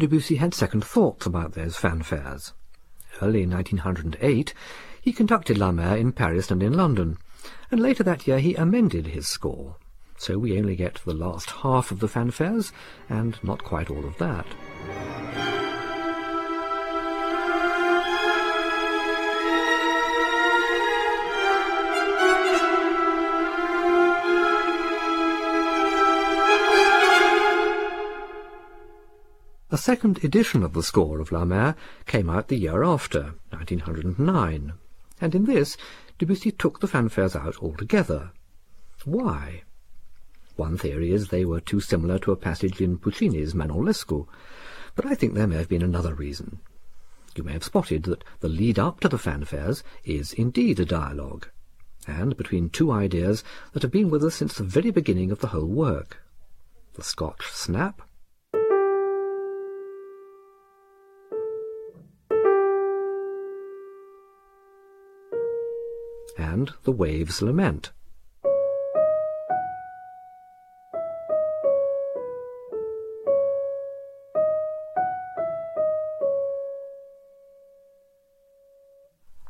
Debussy 0.00 0.36
had 0.36 0.54
second 0.54 0.82
thoughts 0.82 1.26
about 1.26 1.52
those 1.52 1.76
fanfares. 1.76 2.54
Early 3.20 3.42
in 3.42 3.50
1908 3.50 4.54
he 5.02 5.12
conducted 5.12 5.58
La 5.58 5.72
Mer 5.72 5.94
in 5.94 6.12
Paris 6.12 6.50
and 6.50 6.62
in 6.62 6.72
London, 6.72 7.18
and 7.70 7.80
later 7.80 8.02
that 8.02 8.26
year 8.26 8.38
he 8.38 8.54
amended 8.54 9.08
his 9.08 9.28
score. 9.28 9.76
So 10.16 10.38
we 10.38 10.58
only 10.58 10.74
get 10.74 11.02
the 11.04 11.12
last 11.12 11.50
half 11.50 11.90
of 11.90 12.00
the 12.00 12.08
fanfares, 12.08 12.72
and 13.10 13.38
not 13.42 13.62
quite 13.62 13.90
all 13.90 14.06
of 14.06 14.16
that. 14.16 14.46
A 29.72 29.78
second 29.78 30.24
edition 30.24 30.64
of 30.64 30.72
the 30.72 30.82
score 30.82 31.20
of 31.20 31.30
La 31.30 31.44
Mer 31.44 31.76
came 32.06 32.28
out 32.28 32.48
the 32.48 32.58
year 32.58 32.82
after, 32.82 33.34
1909, 33.50 34.72
and 35.20 35.34
in 35.34 35.44
this 35.44 35.76
Debussy 36.18 36.50
took 36.50 36.80
the 36.80 36.88
fanfares 36.88 37.36
out 37.36 37.56
altogether. 37.62 38.32
Why? 39.04 39.62
One 40.56 40.76
theory 40.76 41.12
is 41.12 41.28
they 41.28 41.44
were 41.44 41.60
too 41.60 41.78
similar 41.78 42.18
to 42.18 42.32
a 42.32 42.36
passage 42.36 42.80
in 42.80 42.98
Puccini's 42.98 43.54
Manon 43.54 43.84
Lescaut, 43.84 44.26
but 44.96 45.06
I 45.06 45.14
think 45.14 45.34
there 45.34 45.46
may 45.46 45.58
have 45.58 45.68
been 45.68 45.82
another 45.82 46.14
reason. 46.14 46.58
You 47.36 47.44
may 47.44 47.52
have 47.52 47.62
spotted 47.62 48.02
that 48.04 48.24
the 48.40 48.48
lead-up 48.48 48.98
to 49.00 49.08
the 49.08 49.18
fanfares 49.18 49.84
is 50.04 50.32
indeed 50.32 50.80
a 50.80 50.84
dialogue, 50.84 51.46
and 52.08 52.36
between 52.36 52.70
two 52.70 52.90
ideas 52.90 53.44
that 53.72 53.82
have 53.82 53.92
been 53.92 54.10
with 54.10 54.24
us 54.24 54.34
since 54.34 54.56
the 54.56 54.64
very 54.64 54.90
beginning 54.90 55.30
of 55.30 55.38
the 55.38 55.48
whole 55.54 55.68
work. 55.68 56.24
The 56.94 57.04
Scotch 57.04 57.46
snap 57.52 58.02
and 66.52 66.70
the 66.82 66.92
waves 66.92 67.40
lament. 67.40 67.92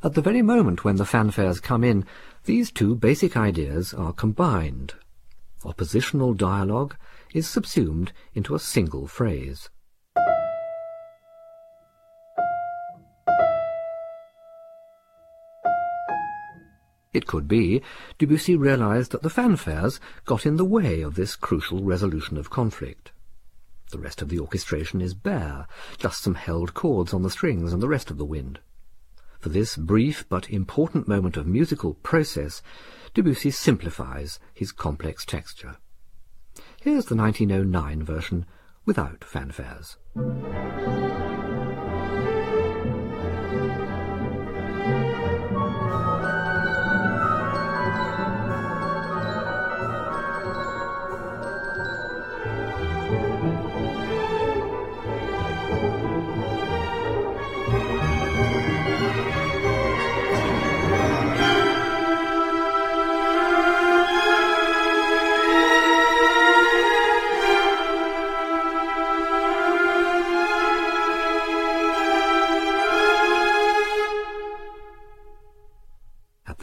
At 0.03 0.15
the 0.15 0.23
very 0.23 0.43
moment 0.43 0.83
when 0.85 0.97
the 0.97 1.05
fanfares 1.05 1.61
come 1.61 1.85
in, 1.85 2.07
these 2.45 2.71
two 2.71 2.95
basic 2.95 3.37
ideas 3.37 3.93
are 3.93 4.13
combined. 4.13 4.95
Oppositional 5.65 6.33
dialogue 6.35 6.97
is 7.35 7.47
subsumed 7.49 8.13
into 8.35 8.55
a 8.55 8.59
single 8.59 9.07
phrase. 9.07 9.69
It 17.13 17.27
could 17.27 17.49
be 17.49 17.83
Debussy 18.19 18.57
realized 18.57 19.11
that 19.13 19.23
the 19.23 19.31
fanfares 19.31 19.99
got 20.25 20.47
in 20.47 20.57
the 20.57 20.65
way 20.65 21.01
of 21.01 21.17
this 21.17 21.35
crucial 21.35 21.83
resolution 21.83 22.37
of 22.37 22.51
conflict. 22.51 23.11
The 23.91 23.99
rest 23.99 24.23
of 24.23 24.29
the 24.29 24.39
orchestration 24.39 25.01
is 25.01 25.15
bare, 25.15 25.67
just 25.99 26.23
some 26.23 26.37
held 26.37 26.75
chords 26.75 27.13
on 27.13 27.23
the 27.23 27.31
strings 27.31 27.73
and 27.73 27.83
the 27.83 27.89
rest 27.89 28.11
of 28.11 28.19
the 28.19 28.25
wind. 28.25 28.61
For 29.41 29.49
this 29.49 29.77
brief 29.77 30.25
but 30.29 30.51
important 30.51 31.09
moment 31.09 31.37
of 31.37 31.47
musical 31.47 31.95
process, 31.95 32.63
Debussy 33.15 33.51
simplifies 33.51 34.39
his 34.55 34.71
complex 34.71 35.25
texture. 35.25 35.79
Here's 36.81 37.07
the 37.07 37.17
1909 37.17 38.05
version 38.05 38.47
without 38.85 39.21
fanfares. 39.21 39.97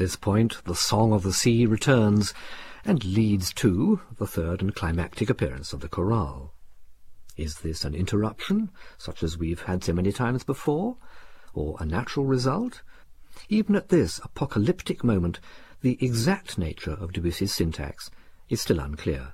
This 0.08 0.16
point, 0.16 0.64
the 0.64 0.74
Song 0.74 1.12
of 1.12 1.24
the 1.24 1.34
Sea 1.34 1.66
returns 1.66 2.34
and 2.86 3.04
leads 3.04 3.52
to 3.52 4.00
the 4.18 4.26
third 4.26 4.62
and 4.62 4.74
climactic 4.74 5.30
appearance 5.30 5.74
of 5.74 5.82
the 5.82 5.90
chorale. 5.90 6.54
Is 7.36 7.56
this 7.56 7.84
an 7.84 7.94
interruption, 7.94 8.72
such 8.98 9.22
as 9.22 9.38
we've 9.38 9.64
had 9.64 9.84
so 9.84 9.92
many 9.92 10.14
times 10.14 10.46
before, 10.46 10.96
or 11.54 11.76
a 11.82 11.86
natural 11.86 12.26
result? 12.26 12.84
Even 13.50 13.76
at 13.76 13.90
this 13.90 14.22
apocalyptic 14.24 15.04
moment, 15.04 15.42
the 15.82 15.98
exact 16.00 16.58
nature 16.58 16.94
of 16.94 17.12
Debussy's 17.12 17.54
syntax 17.54 18.10
is 18.48 18.62
still 18.62 18.80
unclear. 18.80 19.34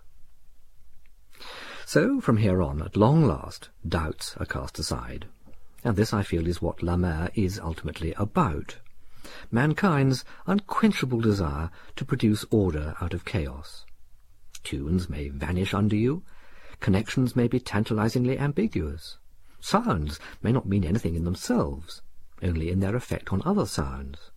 So, 1.86 2.20
from 2.20 2.38
here 2.38 2.64
on, 2.64 2.82
at 2.82 2.98
long 2.98 3.24
last, 3.24 3.70
doubts 3.88 4.36
are 4.38 4.48
cast 4.48 4.80
aside. 4.80 5.28
And 5.84 5.96
this, 5.96 6.14
I 6.14 6.24
feel, 6.24 6.48
is 6.48 6.64
what 6.64 6.82
La 6.82 6.98
Mer 6.98 7.30
is 7.36 7.60
ultimately 7.60 8.16
about 8.18 8.78
mankind's 9.52 10.26
unquenchable 10.48 11.22
desire 11.22 11.70
to 11.96 12.06
produce 12.06 12.46
order 12.52 12.96
out 13.02 13.14
of 13.14 13.26
chaos. 13.26 13.86
Tunes 14.64 15.10
may 15.10 15.30
vanish 15.30 15.74
under 15.74 15.96
you, 15.96 16.24
connections 16.80 17.36
may 17.36 17.48
be 17.48 17.60
tantalizingly 17.60 18.38
ambiguous, 18.38 19.18
sounds 19.60 20.20
may 20.42 20.52
not 20.52 20.68
mean 20.68 20.84
anything 20.84 21.16
in 21.16 21.24
themselves, 21.24 22.02
only 22.42 22.70
in 22.70 22.80
their 22.80 22.96
effect 22.96 23.32
on 23.32 23.42
other 23.46 23.66
sounds. 23.66 24.32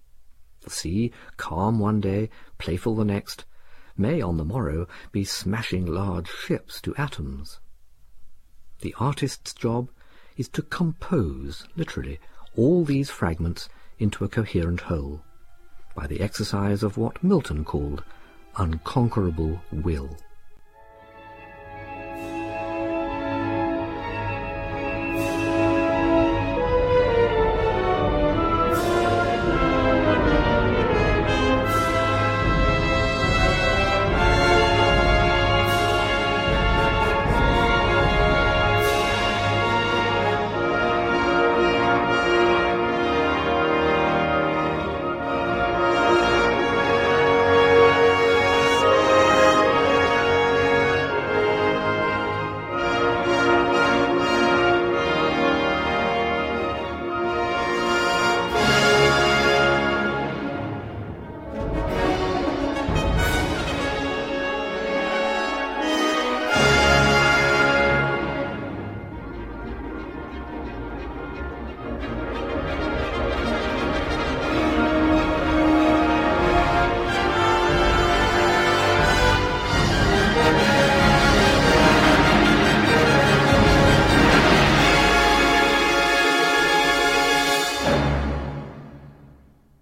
The 0.63 0.71
sea, 0.71 1.13
calm 1.37 1.79
one 1.79 2.01
day, 2.01 2.31
playful 2.59 2.97
the 2.97 3.05
next, 3.05 3.45
may 3.97 4.21
on 4.21 4.37
the 4.37 4.45
morrow 4.45 4.87
be 5.13 5.25
smashing 5.25 5.87
large 5.87 6.29
ships 6.29 6.81
to 6.83 6.95
atoms. 6.97 7.61
The 8.81 8.95
artist's 8.99 9.55
job 9.55 9.91
is 10.37 10.49
to 10.51 10.63
compose, 10.63 11.67
literally, 11.77 12.19
all 12.57 12.85
these 12.85 13.11
fragments 13.11 13.69
into 13.99 14.25
a 14.25 14.29
coherent 14.29 14.81
whole 14.83 15.23
by 15.95 16.07
the 16.07 16.21
exercise 16.21 16.83
of 16.83 16.97
what 16.97 17.23
Milton 17.25 17.65
called 17.65 18.03
unconquerable 18.57 19.61
will. 19.73 20.17